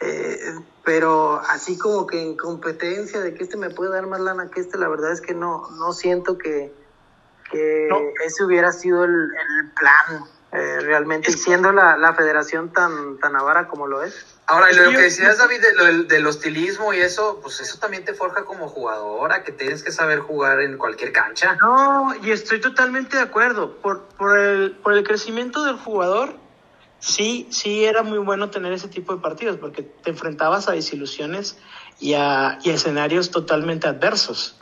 [0.00, 0.38] eh,
[0.84, 4.60] pero así como que en competencia de que este me puede dar más lana que
[4.60, 6.72] este, la verdad es que no, no siento que,
[7.50, 7.98] que No.
[8.24, 10.22] ese hubiera sido el, el plan
[10.52, 14.14] eh, realmente, y siendo la, la federación tan, tan avara como lo es.
[14.46, 18.04] Ahora, lo que decías, David, de- lo del, del hostilismo y eso, pues eso también
[18.04, 21.56] te forja como jugadora, que tienes que saber jugar en cualquier cancha.
[21.60, 23.76] No, y estoy totalmente de acuerdo.
[23.82, 26.36] Por, por, el, por el crecimiento del jugador,
[26.98, 31.58] sí, sí era muy bueno tener ese tipo de partidos, porque te enfrentabas a desilusiones
[32.00, 34.56] y a, y escenarios totalmente adversos.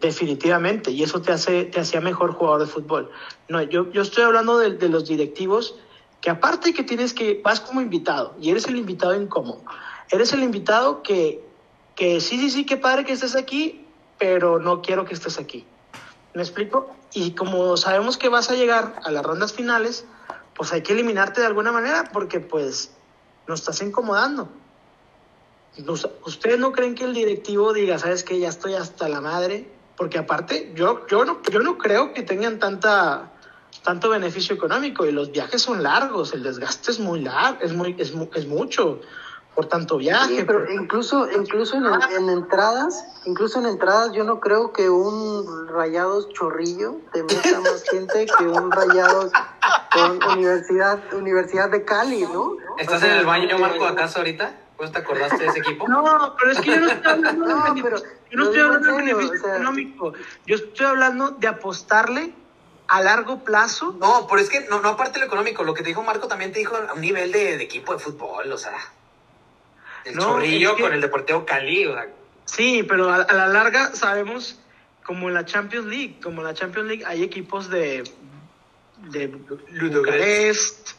[0.00, 3.10] Definitivamente, y eso te hace te hacía mejor jugador de fútbol.
[3.48, 5.74] No, yo, yo estoy hablando de, de los directivos
[6.20, 9.62] que aparte que tienes que vas como invitado y eres el invitado incómodo.
[10.10, 11.46] Eres el invitado que
[11.96, 13.86] que sí, sí, sí, qué padre que estés aquí,
[14.18, 15.64] pero no quiero que estés aquí.
[16.34, 16.94] ¿Me explico?
[17.14, 20.04] Y como sabemos que vas a llegar a las rondas finales,
[20.56, 22.90] pues hay que eliminarte de alguna manera porque pues
[23.46, 24.48] nos estás incomodando.
[25.78, 29.70] Nos- ¿Ustedes no creen que el directivo diga, sabes que ya estoy hasta la madre?
[29.96, 33.32] Porque aparte, yo, yo, no, yo no creo que tengan tanta,
[33.82, 37.94] tanto beneficio económico y los viajes son largos, el desgaste es muy largo, es, muy,
[37.98, 39.00] es, es mucho
[39.54, 40.38] por tanto viaje.
[40.40, 41.84] Sí, pero por- incluso, incluso en,
[42.14, 47.82] en entradas, incluso en entradas, yo no creo que un Rayados Chorrillo te meta más
[47.90, 49.30] gente que un Rayados
[49.96, 52.56] con Universidad, Universidad de Cali, ¿no?
[52.78, 54.54] ¿Estás O sea, en el baño, eh, Marco, acaso ahorita?
[54.76, 55.88] ¿Pues te acordaste de ese equipo?
[55.88, 57.96] No, pero es que yo no estoy hablando de No, beneficio, pero
[58.30, 60.12] yo no estoy hablando de serio, beneficio o sea- económico.
[60.46, 62.32] Yo estoy hablando de apostarle
[62.88, 63.96] a largo plazo.
[63.98, 66.28] No, pero es que no, no aparte de lo económico, lo que te dijo Marco
[66.28, 68.76] también te dijo a un nivel de, de equipo de fútbol, o sea.
[70.04, 72.06] El No, chorrillo es que- con el Deportivo Cali, o sea.
[72.44, 74.60] Sí, pero a, a la larga sabemos,
[75.04, 78.04] como en la Champions League, como en la Champions League hay equipos de,
[79.10, 80.90] de Bucarest,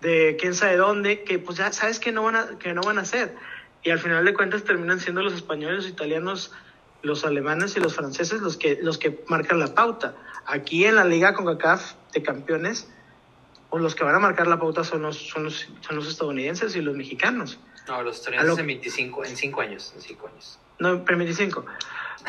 [0.00, 2.98] de quién sabe dónde, que pues ya sabes que no van a, que no van
[2.98, 3.34] a hacer.
[3.82, 6.52] Y al final de cuentas terminan siendo los españoles, los italianos,
[7.02, 10.14] los alemanes y los franceses los que, los que marcan la pauta.
[10.46, 12.88] Aquí en la liga con CACAF de campeones,
[13.70, 16.74] pues los que van a marcar la pauta son los, son los, son los estadounidenses
[16.74, 17.58] y los mexicanos.
[17.86, 20.58] No, los estadounidenses lo- en 25, en 5 años, en 5 años.
[20.78, 21.64] No, en 25.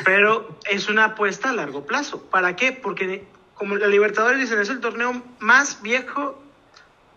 [0.06, 2.22] Pero es una apuesta a largo plazo.
[2.30, 2.72] ¿Para qué?
[2.72, 3.26] Porque
[3.60, 6.42] como la Libertadores dicen, es el torneo más viejo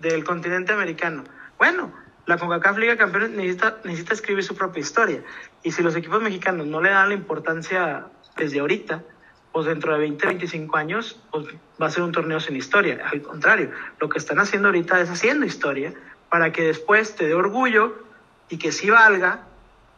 [0.01, 1.23] del continente americano.
[1.57, 1.93] Bueno,
[2.27, 5.23] la CONCACAF Liga Campeones necesita, necesita escribir su propia historia.
[5.63, 9.05] Y si los equipos mexicanos no le dan la importancia desde ahorita,
[9.53, 11.47] pues dentro de 20, 25 años, pues
[11.81, 13.07] va a ser un torneo sin historia.
[13.09, 13.71] Al contrario,
[14.01, 15.95] lo que están haciendo ahorita es haciendo historia
[16.29, 17.95] para que después te dé orgullo
[18.49, 19.43] y que sí valga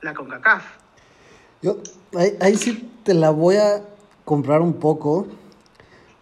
[0.02, 0.62] la CONCACAF.
[1.62, 1.78] Yo
[2.42, 3.82] ahí sí te la voy a
[4.26, 5.26] comprar un poco,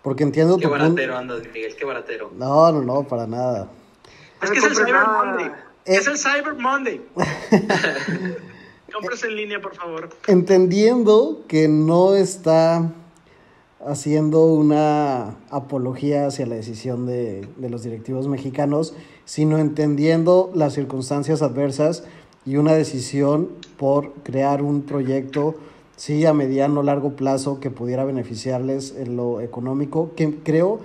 [0.02, 0.84] Porque entiendo Qué tu punto.
[0.84, 2.30] baratero andas, Miguel, qué baratero.
[2.36, 3.68] No, no, no, para nada.
[4.42, 5.22] Es No que es el Cyber nada.
[5.24, 5.46] Monday.
[5.46, 5.52] Eh.
[5.84, 7.00] Es el Cyber Monday.
[8.92, 10.10] Compres en línea, por favor.
[10.26, 12.90] Entendiendo que no está
[13.84, 18.94] haciendo una apología hacia la decisión de, de los directivos mexicanos,
[19.24, 22.04] sino entendiendo las circunstancias adversas
[22.44, 23.48] y una decisión
[23.78, 25.54] por crear un proyecto,
[26.02, 30.80] sí, a mediano largo plazo que pudiera beneficiarles en lo económico, que creo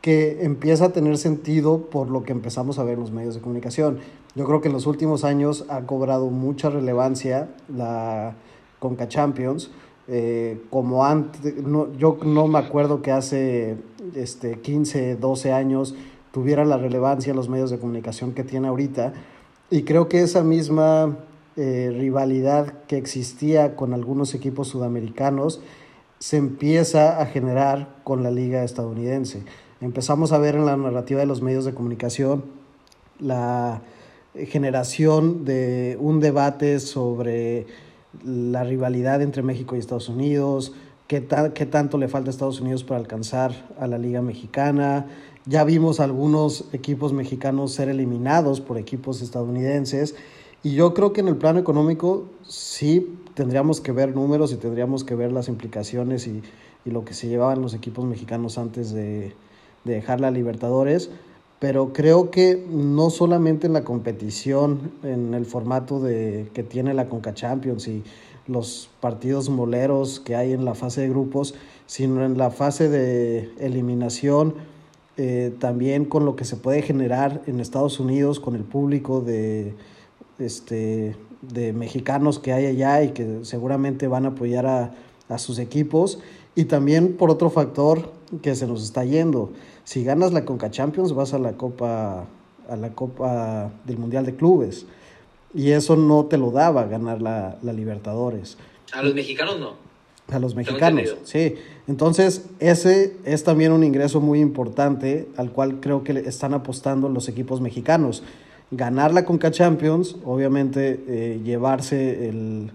[0.00, 3.40] que empieza a tener sentido por lo que empezamos a ver en los medios de
[3.40, 3.98] comunicación.
[4.36, 8.36] Yo creo que en los últimos años ha cobrado mucha relevancia la
[8.78, 9.72] Conca Champions.
[10.06, 13.76] eh, como antes, no, yo no me acuerdo que hace
[14.14, 15.96] este, 15, 12 años
[16.30, 19.14] tuviera la relevancia en los medios de comunicación que tiene ahorita.
[19.68, 21.16] Y creo que esa misma
[21.56, 25.60] eh, rivalidad que existía con algunos equipos sudamericanos
[26.18, 29.44] se empieza a generar con la liga estadounidense.
[29.80, 32.44] Empezamos a ver en la narrativa de los medios de comunicación
[33.18, 33.82] la
[34.34, 37.66] generación de un debate sobre
[38.24, 40.72] la rivalidad entre México y Estados Unidos,
[41.06, 45.06] qué, qué tanto le falta a Estados Unidos para alcanzar a la Liga Mexicana.
[45.46, 50.14] Ya vimos algunos equipos mexicanos ser eliminados por equipos estadounidenses.
[50.64, 55.04] Y yo creo que en el plano económico sí tendríamos que ver números y tendríamos
[55.04, 56.42] que ver las implicaciones y,
[56.86, 59.34] y lo que se llevaban los equipos mexicanos antes de,
[59.84, 61.10] de dejar la Libertadores.
[61.58, 67.10] Pero creo que no solamente en la competición, en el formato de, que tiene la
[67.10, 68.02] Conca Champions y
[68.46, 71.54] los partidos moleros que hay en la fase de grupos,
[71.86, 74.54] sino en la fase de eliminación,
[75.18, 79.74] eh, también con lo que se puede generar en Estados Unidos con el público de,
[80.38, 84.94] este, de mexicanos que hay allá y que seguramente van a apoyar a,
[85.28, 86.18] a sus equipos.
[86.54, 88.12] Y también por otro factor
[88.42, 89.52] que se nos está yendo.
[89.84, 92.26] Si ganas la Conca Champions, vas a la Copa,
[92.68, 94.86] a la Copa del Mundial de Clubes.
[95.54, 98.56] Y eso no te lo daba ganar la, la Libertadores.
[98.92, 99.84] A los mexicanos no.
[100.28, 101.56] A los mexicanos, sí.
[101.86, 107.28] Entonces, ese es también un ingreso muy importante al cual creo que están apostando los
[107.28, 108.22] equipos mexicanos.
[108.70, 112.72] Ganar la Conca Champions, obviamente eh, llevarse el,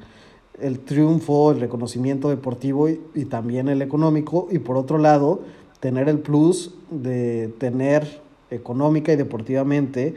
[0.60, 4.48] el triunfo, el reconocimiento deportivo y, y también el económico.
[4.52, 5.42] Y por otro lado,
[5.80, 8.22] tener el plus de tener
[8.52, 10.16] económica y deportivamente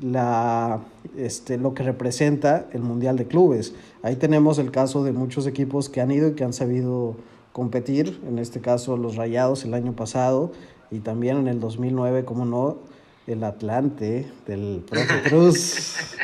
[0.00, 0.80] la,
[1.16, 3.74] este, lo que representa el Mundial de Clubes.
[4.02, 7.16] Ahí tenemos el caso de muchos equipos que han ido y que han sabido
[7.52, 10.52] competir, en este caso los Rayados el año pasado
[10.90, 12.78] y también en el 2009, como no,
[13.26, 15.86] el Atlante del Profe Cruz.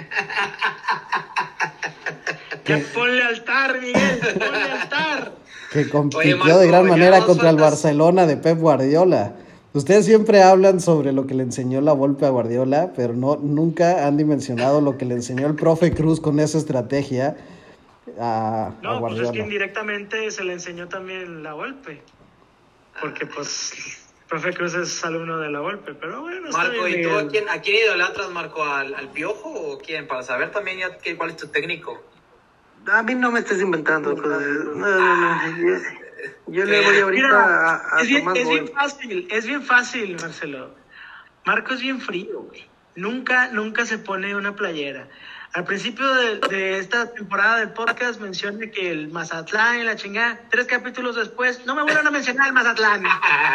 [2.64, 5.32] Que ponle altar, Miguel, ponle altar.
[5.72, 9.34] que compitió Oye, Marco, de gran manera contra el Barcelona de Pep Guardiola.
[9.72, 14.06] Ustedes siempre hablan sobre lo que le enseñó la Volpe a Guardiola, pero no, nunca
[14.06, 17.36] han dimensionado lo que le enseñó el profe Cruz con esa estrategia
[18.20, 22.02] a, a No, pues es que indirectamente se le enseñó también la golpe.
[23.00, 23.99] Porque pues
[24.30, 27.26] profe Cruz es alumno de la golpe, pero bueno, está Marco, bien, ¿y tú a
[27.28, 28.64] quién, a quién idolatras, Marco?
[28.64, 30.06] ¿Al, al Piojo o quién?
[30.06, 32.02] Para saber también ya qué- cuál es tu técnico.
[32.90, 34.40] A mí no me estés inventando cosas.
[34.40, 35.58] No, no, no.
[35.58, 35.76] Yo,
[36.46, 38.74] yo le voy ahorita Mira, a, a es, bien, Tomás es bien Boy.
[38.74, 40.74] fácil, es bien fácil, Marcelo.
[41.44, 42.66] Marco es bien frío, güey.
[42.94, 45.08] Nunca, nunca se pone una playera.
[45.52, 50.38] Al principio de, de esta temporada del podcast mencioné que el Mazatlán y la chingada,
[50.48, 53.02] tres capítulos después, no me vuelvan a mencionar el Mazatlán.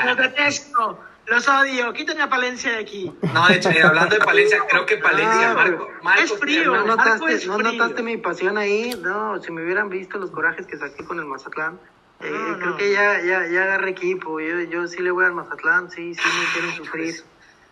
[0.06, 3.14] Los detesto, los odio, quítenme a Palencia de aquí.
[3.34, 5.90] No, de hecho, eh, hablando de Palencia, creo que Palencia, Marco,
[6.22, 6.66] Es frío.
[6.76, 7.72] ¿No Marco notaste, es ¿No frío.
[7.72, 8.94] notaste mi pasión ahí?
[9.02, 11.80] No, si me hubieran visto los corajes que saqué con el Mazatlán.
[12.20, 12.78] eh, No, creo no.
[12.78, 14.42] que ya, ya, ya agarré equipo.
[14.42, 17.16] Yo, yo sí le voy al Mazatlán, sí, sí me quieren sufrir.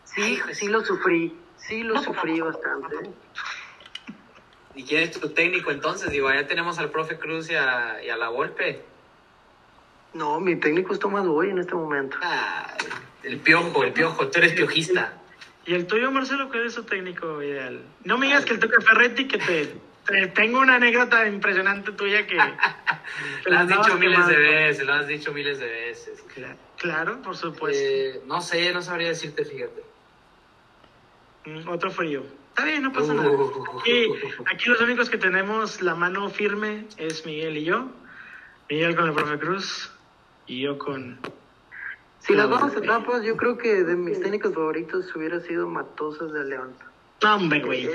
[0.05, 2.95] Sí, sí lo sufrí, sí lo sufrí bastante.
[4.75, 6.09] ¿Y quién es tu técnico entonces?
[6.11, 8.81] Digo, ya tenemos al profe Cruz y a, y a la Volpe.
[10.13, 12.17] No, mi técnico es Tomás Boy en este momento.
[12.21, 12.75] Ah,
[13.23, 15.13] el piojo, el piojo, tú eres piojista.
[15.65, 17.83] ¿Y el tuyo, Marcelo, cuál es su técnico ideal?
[18.03, 19.73] No me digas que el Tuca Ferretti, que te,
[20.05, 22.35] te- tengo una anécdota impresionante tuya que...
[23.43, 26.23] que Lo la has dicho miles de veces, lo has dicho miles de veces.
[26.35, 27.79] Cla- Claro, por supuesto.
[27.81, 29.83] Eh, no sé, no sabría decirte, fíjate.
[31.45, 32.23] Mm, Otro frío.
[32.53, 33.29] Está bien, no pasa nada.
[33.81, 34.07] Aquí,
[34.45, 37.87] aquí los únicos que tenemos la mano firme es Miguel y yo.
[38.69, 39.91] Miguel con el profe Cruz
[40.45, 41.19] y yo con...
[42.19, 46.45] Si las vamos etapas, yo creo que de mis técnicos favoritos hubiera sido Matosas de
[46.45, 46.73] León.
[47.23, 47.89] No, hombre, güey.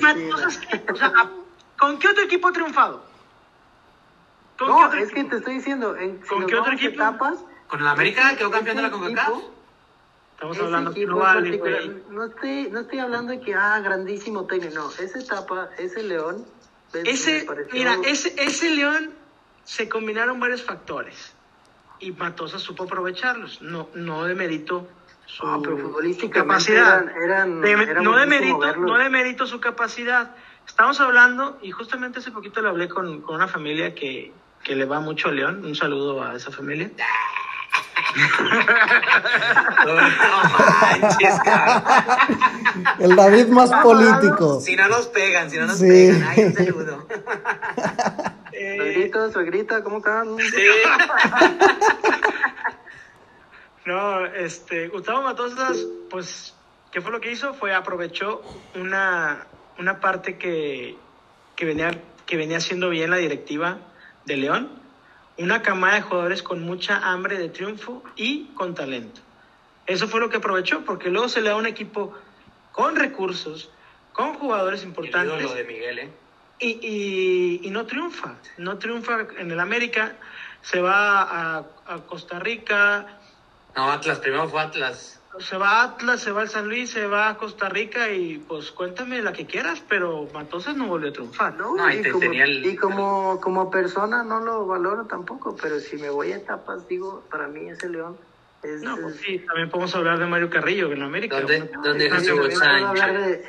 [0.00, 0.60] Matosas,
[0.90, 1.12] o sea,
[1.78, 3.04] ¿Con qué otro equipo ha triunfado?
[4.58, 5.30] ¿Con no, qué otro es que equipo?
[5.30, 6.94] te estoy diciendo, en, si ¿Con qué otro a equipo?
[6.94, 9.34] etapas, Con el América quedó campeón de la ese CONCACAF.
[10.34, 12.02] Estamos ese hablando global, güey.
[12.10, 16.44] no estoy, no estoy hablando de que, ah, grandísimo técnico, no, esa etapa, ese León,
[16.92, 19.10] Ese, pareció- mira, ese, ese León
[19.64, 21.32] se combinaron varios factores
[22.00, 23.62] y Matosa supo aprovecharlos.
[23.62, 24.88] No, no de mérito
[25.26, 25.76] su, Ah, pero
[26.28, 27.02] capacidad.
[27.04, 30.34] eran- eran- De- era no de mérito, no de mérito su capacidad.
[30.66, 34.84] Estamos hablando, y justamente hace poquito le hablé con, con una familia que, que le
[34.84, 35.64] va mucho a León.
[35.64, 36.90] Un saludo a esa familia.
[39.86, 41.82] No manches, cabrón.
[42.98, 44.60] El David más político.
[44.60, 45.88] Si no nos pegan, si no nos Sí.
[45.88, 46.22] pegan.
[46.28, 47.08] Ay, un saludo.
[48.52, 50.36] Eh, Suegrito, suegrita, ¿cómo están?
[50.38, 50.62] Sí.
[53.84, 55.76] No, este, Gustavo Matosas,
[56.08, 56.54] pues,
[56.92, 57.52] ¿qué fue lo que hizo?
[57.54, 58.40] Fue aprovechó
[58.76, 59.46] una,
[59.78, 60.96] una parte que,
[61.56, 61.90] que, venía,
[62.24, 63.78] que venía haciendo bien la directiva
[64.24, 64.70] de León,
[65.42, 69.20] una camada de jugadores con mucha hambre de triunfo y con talento.
[69.86, 72.14] Eso fue lo que aprovechó, porque luego se le da un equipo
[72.72, 73.70] con recursos,
[74.12, 76.10] con jugadores El importantes ídolo de Miguel, ¿eh?
[76.60, 80.14] y, y, y no triunfa, no triunfa en el América,
[80.62, 83.18] se va a, a Costa Rica,
[83.74, 85.18] No, Atlas, primero fue Atlas.
[85.38, 88.38] Se va a Atlas, se va al San Luis, se va a Costa Rica y
[88.38, 91.54] pues cuéntame la que quieras, pero Matosas no volvió a triunfar.
[91.54, 95.06] No, No, y y, te- como, tenía el- y como, como persona no lo valoro
[95.06, 98.18] tampoco, pero si me voy a etapas, digo, para mí ese León
[98.62, 98.82] es...
[98.82, 101.40] No, pues es- sí, también podemos hablar de Mario Carrillo en América.
[101.40, 102.08] ¿Dónde, Bueno, dónde
[102.86, 103.44] hablar de,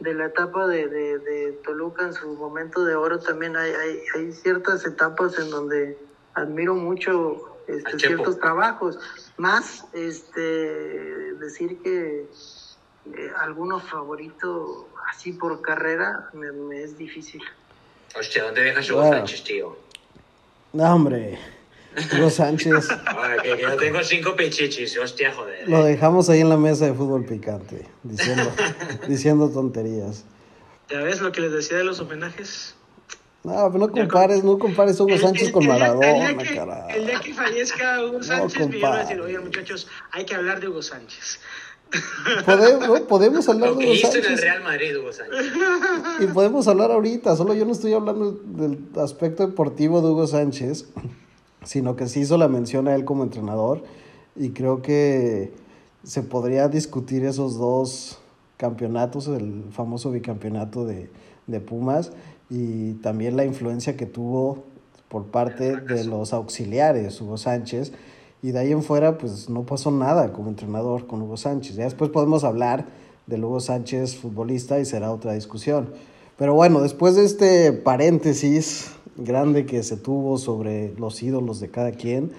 [0.00, 3.98] de la etapa de, de, de Toluca en su momento de oro también hay, hay,
[4.16, 5.96] hay ciertas etapas en donde
[6.34, 8.98] admiro mucho este, ciertos trabajos
[9.36, 10.40] más este
[11.34, 12.26] decir que
[13.14, 17.42] eh, alguno favorito así por carrera me, me es difícil
[18.16, 19.16] Hostia, ¿dónde deja Hugo Bueno.
[19.18, 19.76] Sánchez, tío?
[20.72, 21.38] No, hombre.
[22.12, 22.88] Hugo Sánchez.
[23.42, 25.68] Que, que yo tengo cinco pichichis, hostia, joder.
[25.68, 28.52] Lo dejamos ahí en la mesa de fútbol picante, diciendo,
[29.08, 30.24] diciendo tonterías.
[30.88, 32.74] ¿Ya ves lo que les decía de los homenajes?
[33.42, 36.88] No, pero no compares, no compares Hugo El- Sánchez el- con Maradona, que- carajo.
[36.90, 40.60] El día que fallezca Hugo Sánchez, me iban a decir, oye muchachos, hay que hablar
[40.60, 41.40] de Hugo Sánchez.
[42.46, 45.12] Podemos, no, podemos hablar Lo de que Hugo hizo en el Sánchez Real Madrid, Hugo
[45.12, 45.52] Sánchez.
[46.20, 50.86] y podemos hablar ahorita, solo yo no estoy hablando del aspecto deportivo de Hugo Sánchez,
[51.64, 53.82] sino que sí hizo la mención a él como entrenador
[54.36, 55.52] y creo que
[56.04, 58.18] se podría discutir esos dos
[58.56, 61.10] campeonatos, el famoso bicampeonato de,
[61.46, 62.12] de Pumas
[62.50, 64.64] y también la influencia que tuvo
[65.08, 67.92] por parte de los auxiliares, Hugo Sánchez,
[68.42, 71.76] y de ahí en fuera pues no pasó nada como entrenador con Hugo Sánchez.
[71.76, 72.86] Ya después podemos hablar
[73.26, 75.90] del Hugo Sánchez futbolista y será otra discusión.
[76.36, 81.92] Pero bueno, después de este paréntesis grande que se tuvo sobre los ídolos de cada
[81.92, 82.32] quien,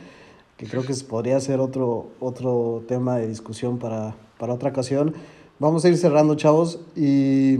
[0.58, 5.14] que creo que podría ser otro, otro tema de discusión para, para otra ocasión,
[5.60, 6.80] vamos a ir cerrando, chavos.
[6.96, 7.58] Y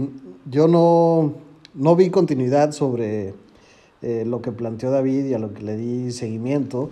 [0.50, 1.34] yo no,
[1.74, 3.34] no vi continuidad sobre
[4.02, 6.90] eh, lo que planteó David y a lo que le di seguimiento.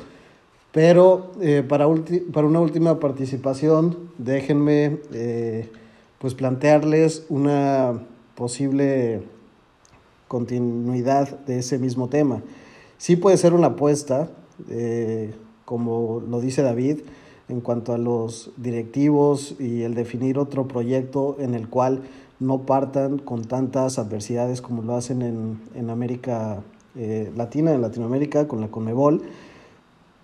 [0.72, 1.86] Pero eh, para,
[2.32, 5.68] para una última participación, déjenme eh,
[6.18, 8.00] pues plantearles una
[8.34, 9.22] posible
[10.28, 12.42] continuidad de ese mismo tema.
[12.98, 14.30] Sí puede ser una apuesta,
[15.64, 17.00] como lo dice David,
[17.48, 22.02] en cuanto a los directivos y el definir otro proyecto en el cual
[22.40, 26.62] no partan con tantas adversidades como lo hacen en, en América
[26.96, 29.22] eh, Latina, en Latinoamérica, con la Conmebol.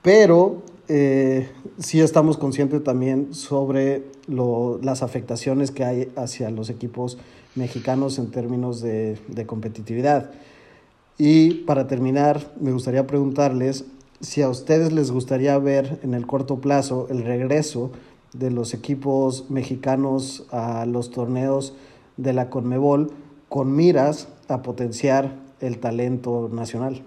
[0.03, 1.49] Pero eh,
[1.79, 7.19] sí estamos conscientes también sobre lo- las afectaciones que hay hacia los equipos
[7.55, 10.31] mexicanos en términos de, de competitividad.
[11.19, 13.85] Y para terminar, me gustaría preguntarles
[14.21, 17.91] si a ustedes les gustaría ver en el corto plazo el regreso
[18.33, 21.75] de los equipos mexicanos a los torneos
[22.17, 23.13] de la Conmebol
[23.49, 27.03] con miras a potenciar el talento nacional.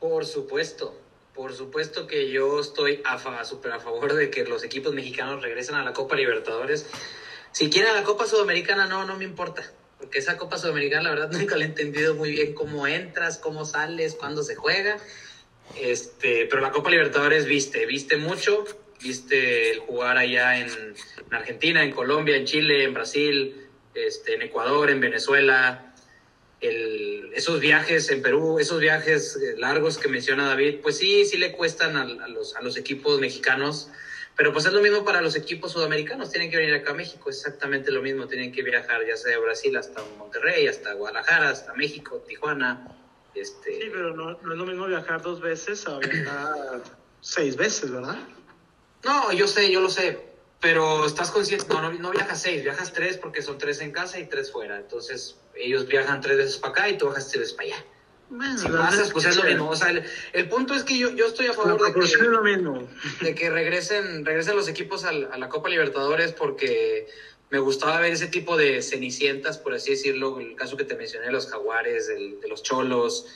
[0.00, 0.94] Por supuesto,
[1.34, 5.76] por supuesto que yo estoy a, súper a favor de que los equipos mexicanos regresen
[5.76, 6.86] a la Copa Libertadores.
[7.52, 9.62] Si quieren a la Copa Sudamericana, no, no me importa.
[9.98, 13.64] Porque esa Copa Sudamericana, la verdad, nunca la he entendido muy bien cómo entras, cómo
[13.64, 14.98] sales, cuándo se juega.
[15.80, 18.64] Este, pero la Copa Libertadores viste, viste mucho,
[19.02, 24.42] viste el jugar allá en, en Argentina, en Colombia, en Chile, en Brasil, este, en
[24.42, 25.92] Ecuador, en Venezuela,
[26.60, 31.36] el, esos viajes en Perú, esos viajes eh, largos que menciona David, pues sí, sí
[31.36, 33.90] le cuestan a, los, a los equipos mexicanos,
[34.36, 37.28] pero pues es lo mismo para los equipos sudamericanos, tienen que venir acá a México,
[37.28, 41.74] exactamente lo mismo, tienen que viajar ya sea de Brasil hasta Monterrey, hasta Guadalajara, hasta
[41.74, 42.88] México, Tijuana,
[43.34, 43.80] Este...
[43.80, 46.82] Sí, pero no, no es lo mismo viajar dos veces a viajar
[47.20, 48.18] seis veces, ¿verdad?
[49.04, 50.18] No, yo sé, yo lo sé,
[50.60, 54.26] pero estás consciente, no, no, viajas seis, viajas tres porque son tres en casa y
[54.26, 54.78] tres fuera.
[54.78, 58.56] Entonces, ellos viajan tres veces para acá y tú viajas tres veces para allá.
[58.58, 59.68] si pasas, pues es lo mismo.
[59.68, 59.92] O sea,
[60.32, 64.54] el, punto es que yo, yo estoy a favor de que, de que regresen, regresen
[64.56, 67.08] los equipos a la Copa Libertadores porque
[67.52, 71.30] me gustaba ver ese tipo de cenicientas, por así decirlo, el caso que te mencioné,
[71.30, 73.26] los jaguares, de los cholos,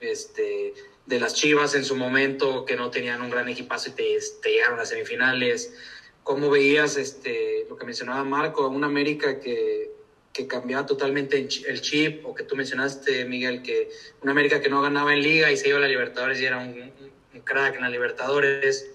[0.00, 0.72] este,
[1.06, 4.50] de las chivas en su momento, que no tenían un gran equipazo y te, te
[4.50, 5.74] llegaron a semifinales.
[6.22, 9.90] ¿Cómo veías este, lo que mencionaba Marco, un América que,
[10.32, 13.90] que cambiaba totalmente el chip, o que tú mencionaste, Miguel, que
[14.22, 16.58] un América que no ganaba en liga y se iba a la Libertadores y era
[16.58, 16.92] un,
[17.44, 18.88] crack en la Libertadores?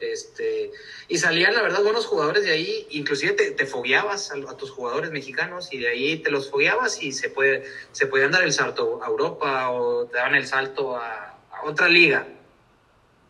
[0.00, 0.72] Este,
[1.06, 5.12] y salían, la verdad, buenos jugadores de ahí, inclusive te, te fogueabas a, tus jugadores
[5.12, 9.00] mexicanos y de ahí te los fogueabas y se, puede, se podían dar el salto
[9.04, 11.31] a Europa o te daban el salto a,
[11.64, 12.26] otra liga.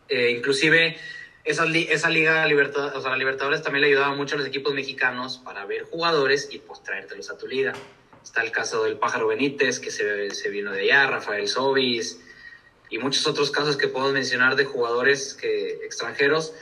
[0.09, 0.97] Eh, inclusive
[1.43, 4.73] esa, esa liga Libertad, o sea, la Libertadores también le ayudaba mucho a los equipos
[4.73, 7.73] mexicanos para ver jugadores y pues traértelos a tu liga.
[8.23, 12.21] Está el caso del Pájaro Benítez, que se, se vino de allá, Rafael Sobis,
[12.89, 16.53] y muchos otros casos que puedo mencionar de jugadores que, extranjeros,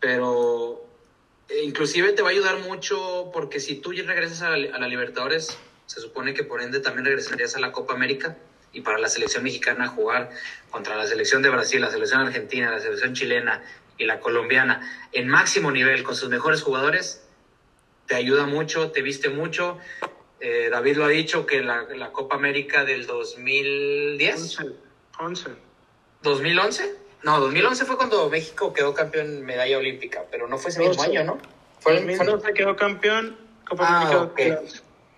[0.00, 0.84] pero
[1.48, 5.56] eh, inclusive te va a ayudar mucho porque si tú regresas a la, Libertadores,
[5.86, 8.36] se supone que por ende también regresarías a la Copa América
[8.72, 10.30] y para la selección mexicana jugar
[10.70, 13.62] contra la selección de Brasil, la selección argentina, la selección chilena
[13.98, 14.80] y la colombiana
[15.12, 17.22] en máximo nivel con sus mejores jugadores,
[18.06, 19.78] te ayuda mucho, te viste mucho.
[20.40, 24.58] Eh, David lo ha dicho que la, la Copa América del 2010.
[25.18, 25.50] 11.
[26.22, 26.94] ¿2011?
[27.22, 31.02] No, 2011 fue cuando México quedó campeón en medalla olímpica, pero no fue ese mismo
[31.02, 31.38] año, ¿no?
[31.80, 33.36] Fue, 2012 quedó campeón,
[33.68, 34.62] Copa ah, América.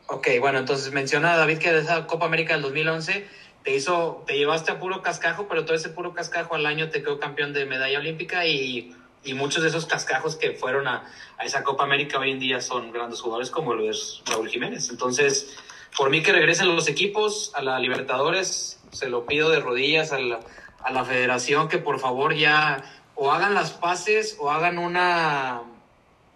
[0.06, 3.26] Ok, bueno, entonces menciona David que de esa Copa América del 2011
[3.62, 7.02] te hizo, te llevaste a puro cascajo, pero todo ese puro cascajo al año te
[7.02, 8.94] quedó campeón de medalla olímpica y,
[9.24, 11.04] y muchos de esos cascajos que fueron a,
[11.38, 14.90] a, esa Copa América hoy en día son grandes jugadores como lo es Raúl Jiménez.
[14.90, 15.56] Entonces,
[15.96, 20.18] por mí que regresen los equipos a la Libertadores, se lo pido de rodillas a
[20.18, 20.40] la,
[20.82, 22.82] a la federación que por favor ya
[23.14, 25.62] o hagan las paces o hagan una,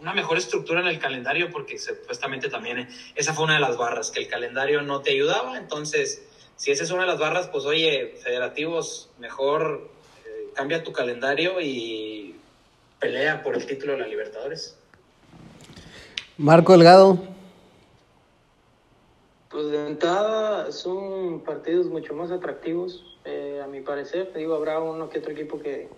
[0.01, 4.11] una mejor estructura en el calendario, porque supuestamente también esa fue una de las barras,
[4.11, 5.57] que el calendario no te ayudaba.
[5.57, 6.23] Entonces,
[6.57, 9.89] si esa es una de las barras, pues oye, federativos, mejor
[10.25, 12.37] eh, cambia tu calendario y
[12.99, 14.77] pelea por el título de la Libertadores.
[16.39, 17.19] Marco Delgado.
[19.51, 24.33] Pues de entrada son partidos mucho más atractivos, eh, a mi parecer.
[24.33, 25.89] Te digo, habrá uno que otro equipo que,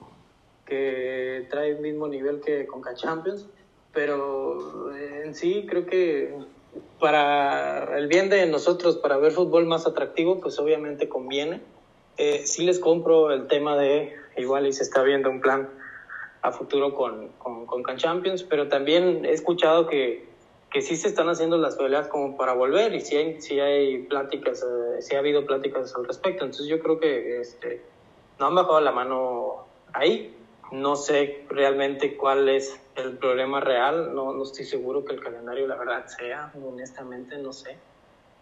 [0.64, 3.46] que trae el mismo nivel que Conca Champions,
[3.92, 6.34] pero eh, en sí creo que
[7.00, 11.60] para el bien de nosotros, para ver fútbol más atractivo, pues obviamente conviene.
[12.16, 15.68] Eh, sí les compro el tema de, igual y se está viendo un plan
[16.42, 20.28] a futuro con, con, con Champions, pero también he escuchado que
[20.70, 24.02] que sí se están haciendo las peleas como para volver y sí hay, sí hay
[24.02, 26.44] pláticas, eh, sí ha habido pláticas al respecto.
[26.44, 27.82] Entonces yo creo que este,
[28.38, 30.34] no han bajado la mano ahí.
[30.70, 35.66] No sé realmente cuál es el problema real, no, no estoy seguro que el calendario
[35.66, 37.78] la verdad sea, honestamente no sé.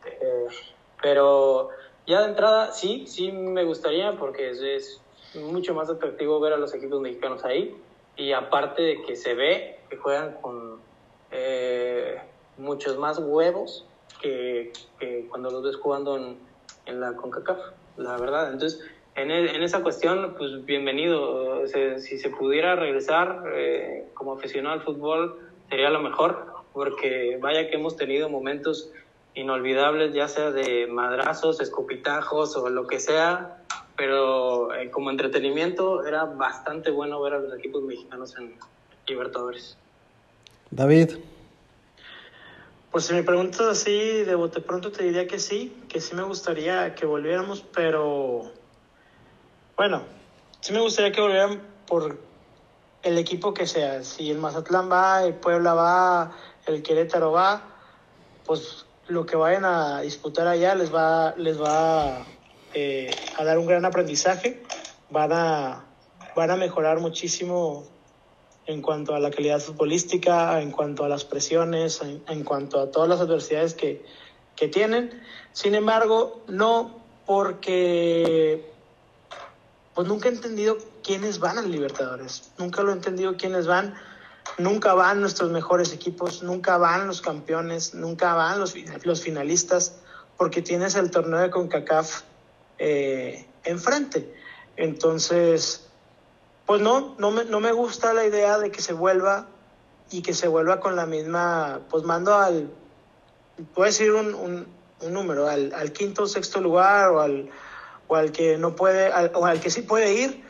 [0.04, 0.46] Eh,
[1.02, 1.68] pero
[2.06, 5.00] ya de entrada sí, sí me gustaría porque es,
[5.34, 7.76] mucho más atractivo ver a los equipos mexicanos ahí
[8.16, 10.80] y aparte de que se ve que juegan con
[11.30, 12.18] eh,
[12.56, 13.84] muchos más huevos
[14.20, 14.72] que,
[15.28, 16.38] cuando los ves jugando en,
[16.86, 17.58] en, la CONCACAF,
[17.98, 18.52] la verdad.
[18.52, 18.80] Entonces,
[19.16, 21.66] en, e, en esa cuestión, pues bienvenido.
[21.66, 27.76] si se pudiera regresar eh, como aficionado al fútbol, sería lo mejor, porque vaya que
[27.76, 28.92] hemos tenido momentos
[29.34, 33.58] inolvidables, ya sea de madrazos, escopitajos o lo que sea,
[33.96, 38.54] pero eh, como entretenimiento era bastante bueno ver a los equipos mexicanos en
[39.06, 39.76] Libertadores.
[40.70, 41.12] David.
[42.90, 46.22] Pues si me preguntas así, de bote pronto te diría que sí, que sí me
[46.22, 48.52] gustaría que volviéramos, pero
[49.88, 50.02] bueno,
[50.58, 52.18] sí me gustaría que volvieran por
[53.04, 54.02] el equipo que sea.
[54.02, 56.32] Si el Mazatlán va, el Puebla va,
[56.66, 57.62] el Querétaro va,
[58.44, 62.26] pues lo que vayan a disputar allá les va, les va
[62.74, 64.60] eh, a dar un gran aprendizaje,
[65.10, 65.84] van a,
[66.34, 67.84] van a mejorar muchísimo
[68.66, 73.08] en cuanto a la calidad futbolística, en cuanto a las presiones, en, cuanto a todas
[73.08, 74.04] las adversidades que,
[74.56, 75.22] que, tienen.
[75.52, 76.90] Sin embargo, no
[77.24, 78.74] porque
[79.96, 83.94] pues nunca he entendido quiénes van a Libertadores, nunca lo he entendido quiénes van,
[84.58, 88.74] nunca van nuestros mejores equipos, nunca van los campeones, nunca van los,
[89.04, 89.96] los finalistas,
[90.36, 92.24] porque tienes el torneo de CONCACAF
[92.78, 94.34] eh, enfrente.
[94.76, 95.88] Entonces,
[96.66, 99.46] pues no, no me, no me gusta la idea de que se vuelva
[100.10, 102.68] y que se vuelva con la misma, pues mando al,
[103.74, 104.66] puedo decir un, un,
[105.00, 107.48] un número, al, al, quinto o sexto lugar o al,
[108.08, 110.44] o al que no puede, o al que sí puede ir,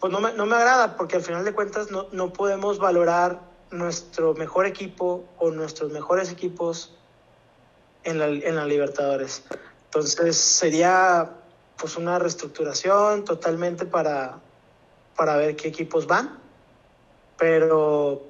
[0.00, 3.40] pues no me, no me agrada porque al final de cuentas no, no podemos valorar
[3.70, 6.94] nuestro mejor equipo o nuestros mejores equipos
[8.04, 9.42] en la, en la Libertadores.
[9.86, 11.30] Entonces sería
[11.76, 14.38] pues una reestructuración totalmente para,
[15.16, 16.38] para ver qué equipos van.
[17.36, 18.22] Pero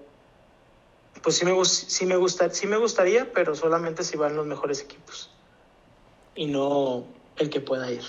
[1.22, 4.80] pues sí me, sí, me gusta, sí me gustaría, pero solamente si van los mejores
[4.80, 5.30] equipos.
[6.35, 7.05] Y no
[7.39, 8.03] el que pueda ir.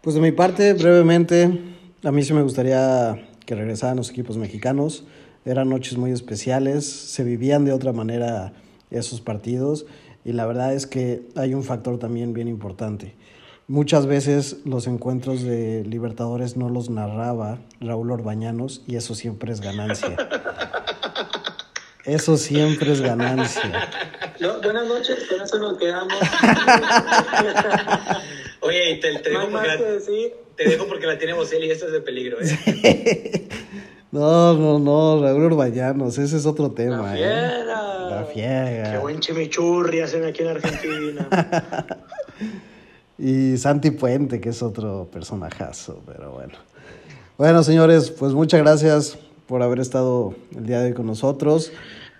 [0.00, 1.50] Pues de mi parte, brevemente,
[2.02, 5.04] a mí sí me gustaría que regresaran los equipos mexicanos.
[5.44, 8.52] Eran noches muy especiales, se vivían de otra manera
[8.90, 9.86] esos partidos
[10.24, 13.14] y la verdad es que hay un factor también bien importante.
[13.68, 19.60] Muchas veces los encuentros de Libertadores no los narraba Raúl Orbañanos y eso siempre es
[19.60, 20.16] ganancia.
[22.06, 23.88] Eso siempre es ganancia.
[24.40, 26.14] No, buenas noches, con eso nos quedamos.
[28.60, 29.76] Oye, te, te, dejo porque la,
[30.56, 32.38] te, dejo porque la, tiene Bosel y esto es de peligro.
[32.40, 33.48] ¿eh?
[34.12, 37.12] No, no, no, Raúl Orbañanos, ese es otro tema.
[37.12, 37.60] La fiera.
[37.60, 37.64] ¿eh?
[38.10, 38.92] La fiera.
[38.92, 41.28] Qué buen chimichurri hacen aquí en Argentina.
[43.18, 46.54] y Santi Puente, que es otro personajazo, pero bueno.
[47.38, 49.16] Bueno, señores, pues muchas gracias
[49.46, 51.70] por haber estado el día de hoy con nosotros.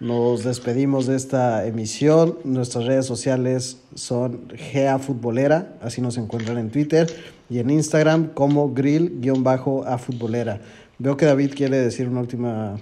[0.01, 2.38] Nos despedimos de esta emisión.
[2.44, 7.07] Nuestras redes sociales son GA Futbolera, así nos encuentran en Twitter
[7.51, 10.62] y en Instagram como grill-a futbolera.
[10.96, 12.78] Veo que David quiere decir una última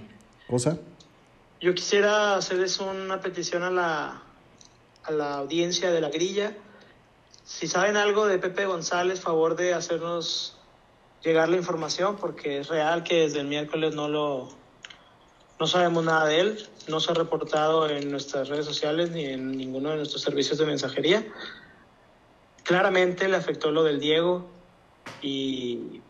[0.48, 0.78] cosa.
[1.60, 4.22] Yo quisiera hacerles una petición a la,
[5.02, 6.56] a la audiencia de la grilla.
[7.44, 10.56] Si saben algo de Pepe González, favor de hacernos
[11.24, 14.57] llegar la información, porque es real que desde el miércoles no lo
[15.58, 19.56] no sabemos nada de él, no se ha reportado en nuestras redes sociales ni en
[19.56, 21.26] ninguno de nuestros servicios de mensajería.
[22.62, 24.46] Claramente le afectó lo del Diego
[25.22, 26.00] y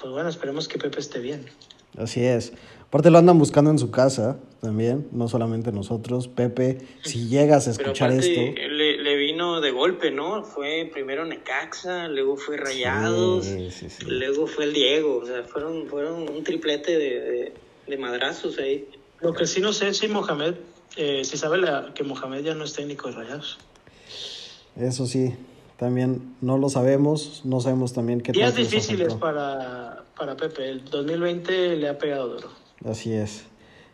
[0.00, 1.46] pues bueno, esperemos que Pepe esté bien.
[1.96, 2.52] Así es.
[2.92, 6.28] Aparte lo andan buscando en su casa también, no solamente nosotros.
[6.28, 8.40] Pepe, si llegas a escuchar Pero esto...
[8.70, 10.44] Le, le, vino de golpe, ¿no?
[10.44, 14.04] Fue primero Necaxa, luego fue Rayados, Sí, sí, sí.
[14.06, 15.18] luego fue el Diego.
[15.22, 17.52] O sea, fueron, fueron un triplete de, de,
[17.86, 18.88] de madrazos ahí.
[19.20, 20.54] Lo que sí no sé es si Mohamed,
[20.96, 23.58] eh, si sabe la, que Mohamed ya no es técnico de Rayados.
[24.76, 25.34] Eso sí,
[25.76, 31.76] también no lo sabemos, no sabemos también qué Días difíciles para, para Pepe, el 2020
[31.76, 32.48] le ha pegado duro.
[32.84, 33.44] Así es.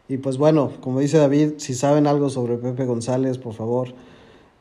[0.09, 3.89] Y pues bueno, como dice David, si saben algo sobre Pepe González, por favor,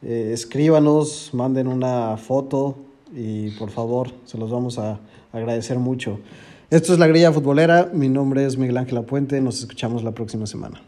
[0.01, 2.75] eh, escríbanos, manden una foto
[3.15, 4.99] y por favor, se los vamos a
[5.31, 6.19] agradecer mucho.
[6.69, 10.45] Esto es La Grilla Futbolera, mi nombre es Miguel Ángel Apuente, nos escuchamos la próxima
[10.45, 10.81] semana.